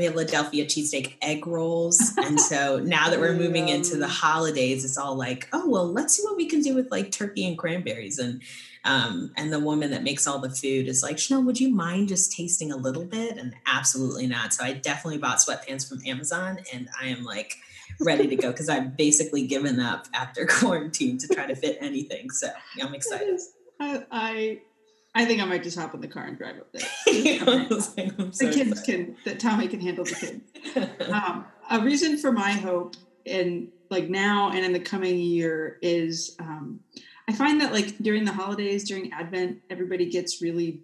Philadelphia 0.00 0.64
cheesesteak 0.64 1.16
egg 1.20 1.46
rolls. 1.46 2.14
And 2.16 2.40
so 2.40 2.78
now 2.78 3.10
that 3.10 3.20
we're 3.20 3.34
moving 3.34 3.68
into 3.68 3.96
the 3.96 4.08
holidays, 4.08 4.82
it's 4.82 4.96
all 4.96 5.14
like, 5.14 5.46
oh, 5.52 5.68
well, 5.68 5.86
let's 5.92 6.16
see 6.16 6.22
what 6.24 6.36
we 6.36 6.46
can 6.46 6.62
do 6.62 6.74
with 6.74 6.90
like 6.90 7.10
turkey 7.10 7.46
and 7.46 7.58
cranberries. 7.58 8.18
And 8.18 8.42
um, 8.82 9.32
and 9.36 9.52
the 9.52 9.60
woman 9.60 9.90
that 9.90 10.02
makes 10.02 10.26
all 10.26 10.38
the 10.38 10.48
food 10.48 10.88
is 10.88 11.02
like, 11.02 11.18
Chanel, 11.18 11.44
would 11.44 11.60
you 11.60 11.68
mind 11.68 12.08
just 12.08 12.32
tasting 12.32 12.72
a 12.72 12.76
little 12.76 13.04
bit? 13.04 13.36
And 13.36 13.54
absolutely 13.66 14.26
not. 14.26 14.54
So 14.54 14.64
I 14.64 14.72
definitely 14.72 15.18
bought 15.18 15.36
sweatpants 15.36 15.86
from 15.86 15.98
Amazon 16.06 16.60
and 16.72 16.88
I 16.98 17.08
am 17.08 17.22
like 17.22 17.56
ready 18.00 18.26
to 18.26 18.36
go 18.36 18.52
because 18.52 18.70
I've 18.70 18.96
basically 18.96 19.46
given 19.46 19.80
up 19.80 20.08
after 20.14 20.46
quarantine 20.50 21.18
to 21.18 21.28
try 21.28 21.44
to 21.44 21.54
fit 21.54 21.76
anything. 21.82 22.30
So 22.30 22.48
I'm 22.80 22.94
excited. 22.94 23.38
I, 23.78 24.04
I 24.10 24.60
I 25.14 25.24
think 25.24 25.42
I 25.42 25.44
might 25.44 25.62
just 25.62 25.78
hop 25.78 25.94
in 25.94 26.00
the 26.00 26.08
car 26.08 26.24
and 26.24 26.38
drive 26.38 26.56
up 26.58 26.72
there. 26.72 26.82
the 27.06 28.30
so 28.32 28.50
kids 28.50 28.70
excited. 28.70 28.84
can, 28.84 29.16
that 29.24 29.40
Tommy 29.40 29.66
can 29.66 29.80
handle 29.80 30.04
the 30.04 30.14
kids. 30.14 31.08
um, 31.10 31.44
a 31.70 31.80
reason 31.80 32.16
for 32.16 32.30
my 32.30 32.52
hope 32.52 32.94
in 33.24 33.68
like 33.90 34.08
now 34.08 34.50
and 34.50 34.64
in 34.64 34.72
the 34.72 34.80
coming 34.80 35.18
year 35.18 35.78
is 35.82 36.36
um, 36.38 36.80
I 37.28 37.32
find 37.32 37.60
that 37.60 37.72
like 37.72 37.98
during 37.98 38.24
the 38.24 38.32
holidays, 38.32 38.84
during 38.84 39.12
Advent, 39.12 39.60
everybody 39.68 40.08
gets 40.08 40.40
really, 40.40 40.80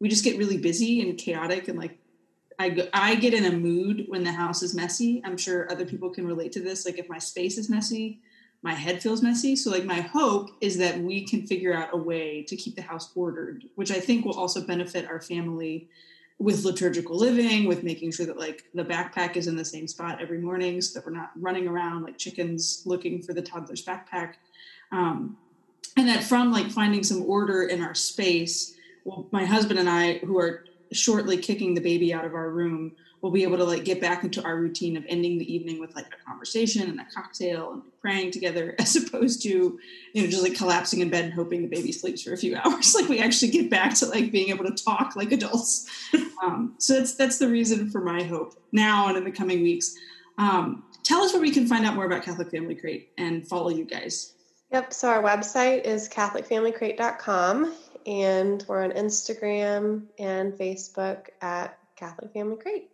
we 0.00 0.08
just 0.08 0.24
get 0.24 0.36
really 0.36 0.58
busy 0.58 1.00
and 1.00 1.16
chaotic 1.16 1.68
and 1.68 1.78
like 1.78 1.98
I, 2.58 2.68
go, 2.68 2.88
I 2.92 3.14
get 3.14 3.34
in 3.34 3.46
a 3.46 3.52
mood 3.52 4.04
when 4.08 4.22
the 4.22 4.32
house 4.32 4.62
is 4.62 4.74
messy. 4.74 5.22
I'm 5.24 5.36
sure 5.36 5.70
other 5.72 5.86
people 5.86 6.10
can 6.10 6.26
relate 6.26 6.52
to 6.52 6.60
this. 6.60 6.84
Like 6.84 6.98
if 6.98 7.08
my 7.08 7.18
space 7.18 7.58
is 7.58 7.70
messy, 7.70 8.20
my 8.62 8.74
head 8.74 9.02
feels 9.02 9.22
messy. 9.22 9.56
So 9.56 9.70
like 9.70 9.84
my 9.84 10.00
hope 10.00 10.50
is 10.60 10.78
that 10.78 10.98
we 10.98 11.24
can 11.26 11.46
figure 11.46 11.74
out 11.74 11.90
a 11.92 11.96
way 11.96 12.42
to 12.44 12.56
keep 12.56 12.76
the 12.76 12.82
house 12.82 13.10
ordered, 13.14 13.64
which 13.74 13.90
I 13.90 13.98
think 13.98 14.24
will 14.24 14.38
also 14.38 14.60
benefit 14.60 15.06
our 15.06 15.20
family 15.20 15.88
with 16.38 16.64
liturgical 16.64 17.16
living, 17.16 17.66
with 17.66 17.82
making 17.82 18.12
sure 18.12 18.26
that 18.26 18.38
like 18.38 18.64
the 18.74 18.84
backpack 18.84 19.36
is 19.36 19.46
in 19.48 19.56
the 19.56 19.64
same 19.64 19.86
spot 19.86 20.20
every 20.20 20.38
morning 20.38 20.80
so 20.80 20.98
that 20.98 21.06
we're 21.06 21.12
not 21.12 21.30
running 21.36 21.66
around 21.66 22.02
like 22.02 22.18
chickens 22.18 22.82
looking 22.84 23.20
for 23.20 23.32
the 23.32 23.42
toddler's 23.42 23.84
backpack. 23.84 24.34
Um, 24.90 25.36
and 25.96 26.08
that 26.08 26.22
from 26.24 26.52
like 26.52 26.70
finding 26.70 27.02
some 27.02 27.22
order 27.22 27.64
in 27.64 27.82
our 27.82 27.94
space 27.94 28.76
well 29.04 29.26
my 29.30 29.44
husband 29.44 29.78
and 29.78 29.88
i 29.88 30.18
who 30.18 30.38
are 30.38 30.64
shortly 30.92 31.36
kicking 31.36 31.74
the 31.74 31.80
baby 31.80 32.12
out 32.12 32.24
of 32.24 32.34
our 32.34 32.50
room 32.50 32.92
we'll 33.22 33.32
be 33.32 33.44
able 33.44 33.56
to 33.56 33.64
like 33.64 33.84
get 33.84 34.00
back 34.00 34.24
into 34.24 34.42
our 34.44 34.56
routine 34.56 34.96
of 34.96 35.04
ending 35.08 35.38
the 35.38 35.54
evening 35.54 35.80
with 35.80 35.94
like 35.94 36.06
a 36.06 36.24
conversation 36.28 36.90
and 36.90 37.00
a 37.00 37.06
cocktail 37.14 37.72
and 37.72 37.82
praying 38.00 38.32
together 38.32 38.74
as 38.78 38.96
opposed 38.96 39.42
to 39.42 39.48
you 40.12 40.22
know 40.22 40.28
just 40.28 40.42
like 40.42 40.56
collapsing 40.56 41.00
in 41.00 41.08
bed 41.08 41.24
and 41.24 41.32
hoping 41.32 41.62
the 41.62 41.68
baby 41.68 41.92
sleeps 41.92 42.22
for 42.22 42.32
a 42.32 42.36
few 42.36 42.56
hours. 42.64 42.94
Like 42.94 43.08
we 43.08 43.20
actually 43.20 43.52
get 43.52 43.70
back 43.70 43.94
to 43.94 44.06
like 44.06 44.30
being 44.32 44.50
able 44.50 44.64
to 44.64 44.84
talk 44.84 45.16
like 45.16 45.32
adults. 45.32 45.88
Um, 46.42 46.74
so 46.78 46.94
that's 46.94 47.14
that's 47.14 47.38
the 47.38 47.46
reason 47.46 47.88
for 47.88 48.00
my 48.00 48.24
hope 48.24 48.60
now 48.72 49.06
and 49.06 49.16
in 49.16 49.22
the 49.22 49.30
coming 49.30 49.62
weeks. 49.62 49.94
Um, 50.38 50.82
tell 51.04 51.20
us 51.22 51.32
where 51.32 51.40
we 51.40 51.52
can 51.52 51.68
find 51.68 51.86
out 51.86 51.94
more 51.94 52.04
about 52.04 52.24
catholic 52.24 52.50
family 52.50 52.74
crate 52.74 53.10
and 53.16 53.46
follow 53.46 53.68
you 53.68 53.84
guys. 53.84 54.34
Yep. 54.72 54.92
So 54.92 55.08
our 55.08 55.22
website 55.22 55.84
is 55.84 56.08
CatholicFamilyCrate.com, 56.08 57.74
and 58.06 58.64
we're 58.68 58.84
on 58.84 58.92
Instagram 58.92 60.04
and 60.18 60.52
Facebook 60.52 61.28
at 61.40 61.78
Catholic 61.96 62.32
Family 62.32 62.56
Crate. 62.56 62.90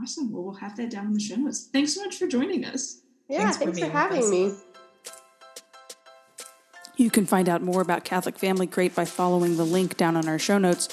Awesome. 0.00 0.32
Well, 0.32 0.42
we'll 0.42 0.54
have 0.54 0.76
that 0.76 0.90
down 0.90 1.06
in 1.06 1.12
the 1.12 1.20
show 1.20 1.36
notes. 1.36 1.68
Thanks 1.72 1.94
so 1.94 2.04
much 2.04 2.16
for 2.16 2.26
joining 2.26 2.64
us. 2.64 3.02
Yeah, 3.28 3.42
thanks, 3.42 3.56
thanks 3.58 3.78
for, 3.78 3.86
for 3.86 3.90
having 3.92 4.30
me. 4.30 4.52
You 7.02 7.10
can 7.10 7.26
find 7.26 7.48
out 7.48 7.62
more 7.62 7.80
about 7.80 8.04
Catholic 8.04 8.38
Family 8.38 8.68
Crate 8.68 8.94
by 8.94 9.04
following 9.04 9.56
the 9.56 9.64
link 9.64 9.96
down 9.96 10.16
on 10.16 10.28
our 10.28 10.38
show 10.38 10.56
notes. 10.56 10.88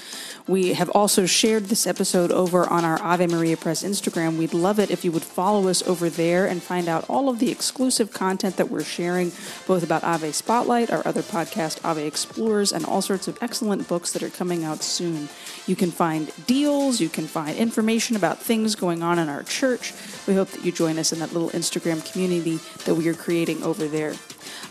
We 0.48 0.74
have 0.74 0.90
also 0.90 1.28
shared 1.28 1.66
this 1.66 1.86
episode 1.86 2.32
over 2.32 2.68
on 2.68 2.84
our 2.84 3.00
Ave 3.00 3.28
Maria 3.28 3.56
Press 3.56 3.84
Instagram. 3.84 4.36
We'd 4.36 4.56
love 4.56 4.80
it 4.80 4.90
if 4.90 5.06
you 5.06 5.12
would 5.12 5.22
follow 5.22 5.68
us 5.68 5.84
over 5.84 6.10
there 6.10 6.48
and 6.48 6.64
find 6.64 6.88
out 6.88 7.08
all 7.08 7.30
of 7.30 7.38
the 7.38 7.52
exclusive 7.52 8.12
content 8.12 8.58
that 8.58 8.72
we're 8.72 8.84
sharing, 8.84 9.32
both 9.68 9.84
about 9.84 10.04
Ave 10.04 10.32
Spotlight, 10.32 10.90
our 10.90 11.06
other 11.06 11.22
podcast, 11.22 11.80
Ave 11.86 12.08
Explorers, 12.08 12.74
and 12.74 12.88
all 12.88 13.04
sorts 13.04 13.28
of 13.28 13.38
excellent 13.40 13.88
books 13.88 14.12
that 14.14 14.24
are 14.24 14.32
coming 14.32 14.64
out 14.64 14.82
soon. 14.82 15.30
You 15.68 15.76
can 15.76 15.92
find 15.92 16.32
deals, 16.48 17.00
you 17.00 17.10
can 17.10 17.28
find 17.28 17.56
information 17.56 18.16
about 18.16 18.42
things 18.42 18.74
going 18.74 19.04
on 19.04 19.20
in 19.20 19.30
our 19.30 19.44
church. 19.44 19.94
We 20.26 20.34
hope 20.34 20.50
that 20.50 20.66
you 20.66 20.72
join 20.72 20.98
us 20.98 21.14
in 21.14 21.20
that 21.20 21.34
little 21.34 21.52
Instagram 21.52 22.04
community 22.12 22.58
that 22.86 22.96
we 22.96 23.08
are 23.10 23.14
creating 23.14 23.62
over 23.62 23.88
there. 23.88 24.16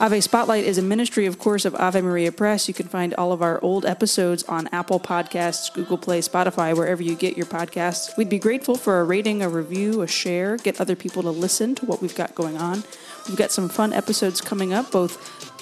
Ave 0.01 0.21
Spotlight 0.21 0.63
is 0.63 0.79
a 0.79 0.83
ministry, 0.83 1.27
of 1.27 1.41
course, 1.41 1.65
of 1.65 1.75
Ave 1.75 2.01
Maria 2.01 2.31
Press. 2.31 2.69
You 2.69 2.75
can 2.75 2.87
find 2.87 3.15
all 3.15 3.33
of 3.33 3.43
our 3.43 3.61
old 3.65 3.85
episodes 3.85 4.45
on 4.45 4.69
Apple 4.69 5.01
Podcasts, 5.01 5.75
Google 5.75 5.99
Play, 5.99 6.21
Spotify, 6.21 6.77
wherever 6.77 7.03
you 7.03 7.17
get 7.17 7.37
your 7.37 7.47
podcasts. 7.47 8.17
We'd 8.17 8.29
be 8.29 8.39
grateful 8.39 8.77
for 8.77 9.01
a 9.01 9.05
rating, 9.05 9.43
a 9.43 9.49
review, 9.49 10.03
a 10.03 10.07
share, 10.07 10.57
get 10.57 10.81
other 10.81 10.95
people 10.95 11.25
to 11.25 11.31
listen 11.31 11.75
to 11.75 11.87
what 11.87 12.01
we've 12.01 12.15
got 12.15 12.37
going 12.37 12.57
on. 12.57 12.85
We've 13.27 13.37
got 13.37 13.51
some 13.51 13.69
fun 13.69 13.93
episodes 13.93 14.41
coming 14.41 14.73
up, 14.73 14.93
both 14.93 15.17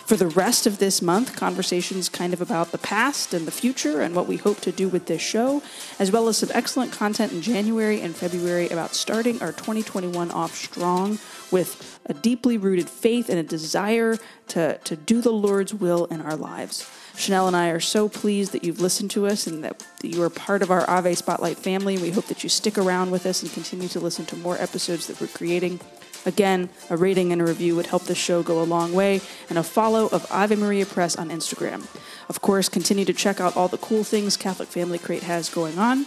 for 0.06 0.16
the 0.16 0.28
rest 0.28 0.66
of 0.66 0.78
this 0.78 1.00
month, 1.00 1.34
conversations 1.34 2.10
kind 2.10 2.34
of 2.34 2.42
about 2.42 2.72
the 2.72 2.78
past 2.78 3.32
and 3.32 3.46
the 3.46 3.50
future 3.50 4.02
and 4.02 4.14
what 4.14 4.28
we 4.28 4.36
hope 4.36 4.60
to 4.60 4.70
do 4.70 4.86
with 4.88 5.06
this 5.06 5.22
show, 5.22 5.62
as 5.98 6.12
well 6.12 6.28
as 6.28 6.36
some 6.36 6.50
excellent 6.52 6.92
content 6.92 7.32
in 7.32 7.40
January 7.40 8.02
and 8.02 8.14
February 8.14 8.68
about 8.68 8.94
starting 8.94 9.40
our 9.40 9.52
2021 9.52 10.30
off 10.30 10.54
strong 10.54 11.18
with 11.50 12.00
a 12.06 12.14
deeply 12.14 12.58
rooted 12.58 12.88
faith 12.88 13.28
and 13.28 13.38
a 13.38 13.42
desire 13.42 14.16
to, 14.48 14.78
to 14.78 14.96
do 14.96 15.20
the 15.20 15.32
Lord's 15.32 15.74
will 15.74 16.06
in 16.06 16.20
our 16.20 16.36
lives. 16.36 16.90
Chanel 17.16 17.46
and 17.46 17.56
I 17.56 17.70
are 17.70 17.80
so 17.80 18.08
pleased 18.08 18.52
that 18.52 18.62
you've 18.62 18.80
listened 18.80 19.10
to 19.12 19.26
us 19.26 19.46
and 19.46 19.64
that 19.64 19.82
you 20.02 20.22
are 20.22 20.30
part 20.30 20.62
of 20.62 20.70
our 20.70 20.88
Ave 20.88 21.14
Spotlight 21.14 21.56
family. 21.56 21.96
We 21.96 22.10
hope 22.10 22.26
that 22.26 22.42
you 22.42 22.48
stick 22.50 22.76
around 22.76 23.10
with 23.10 23.24
us 23.24 23.42
and 23.42 23.50
continue 23.50 23.88
to 23.88 24.00
listen 24.00 24.26
to 24.26 24.36
more 24.36 24.58
episodes 24.58 25.06
that 25.06 25.20
we're 25.20 25.28
creating. 25.28 25.80
Again, 26.26 26.68
a 26.90 26.96
rating 26.96 27.32
and 27.32 27.40
a 27.40 27.44
review 27.44 27.76
would 27.76 27.86
help 27.86 28.02
this 28.04 28.18
show 28.18 28.42
go 28.42 28.60
a 28.60 28.64
long 28.64 28.92
way, 28.92 29.20
and 29.48 29.58
a 29.58 29.62
follow 29.62 30.08
of 30.08 30.26
Ave 30.30 30.56
Maria 30.56 30.84
Press 30.84 31.14
on 31.16 31.30
Instagram. 31.30 31.86
Of 32.28 32.40
course, 32.42 32.68
continue 32.68 33.04
to 33.04 33.12
check 33.12 33.40
out 33.40 33.56
all 33.56 33.68
the 33.68 33.78
cool 33.78 34.02
things 34.02 34.36
Catholic 34.36 34.68
Family 34.68 34.98
Crate 34.98 35.22
has 35.22 35.48
going 35.48 35.78
on. 35.78 36.06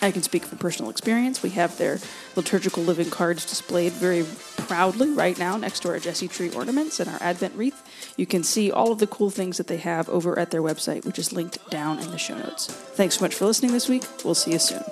I 0.00 0.10
can 0.12 0.22
speak 0.22 0.44
from 0.44 0.58
personal 0.58 0.90
experience. 0.90 1.42
We 1.42 1.50
have 1.50 1.76
their 1.76 1.98
liturgical 2.36 2.82
living 2.82 3.10
cards 3.10 3.44
displayed 3.44 3.92
very 3.92 4.24
proudly 4.56 5.10
right 5.10 5.38
now 5.38 5.56
next 5.56 5.80
to 5.80 5.88
our 5.88 5.98
Jesse 5.98 6.28
tree 6.28 6.50
ornaments 6.52 7.00
and 7.00 7.10
our 7.10 7.18
Advent 7.20 7.54
wreath. 7.54 8.14
You 8.16 8.26
can 8.26 8.44
see 8.44 8.70
all 8.70 8.92
of 8.92 8.98
the 8.98 9.06
cool 9.06 9.30
things 9.30 9.56
that 9.56 9.66
they 9.66 9.78
have 9.78 10.08
over 10.08 10.38
at 10.38 10.50
their 10.50 10.62
website, 10.62 11.04
which 11.04 11.18
is 11.18 11.32
linked 11.32 11.68
down 11.70 11.98
in 11.98 12.10
the 12.10 12.18
show 12.18 12.38
notes. 12.38 12.66
Thanks 12.66 13.16
so 13.16 13.24
much 13.24 13.34
for 13.34 13.46
listening 13.46 13.72
this 13.72 13.88
week. 13.88 14.04
We'll 14.24 14.34
see 14.34 14.52
you 14.52 14.58
soon. 14.58 14.82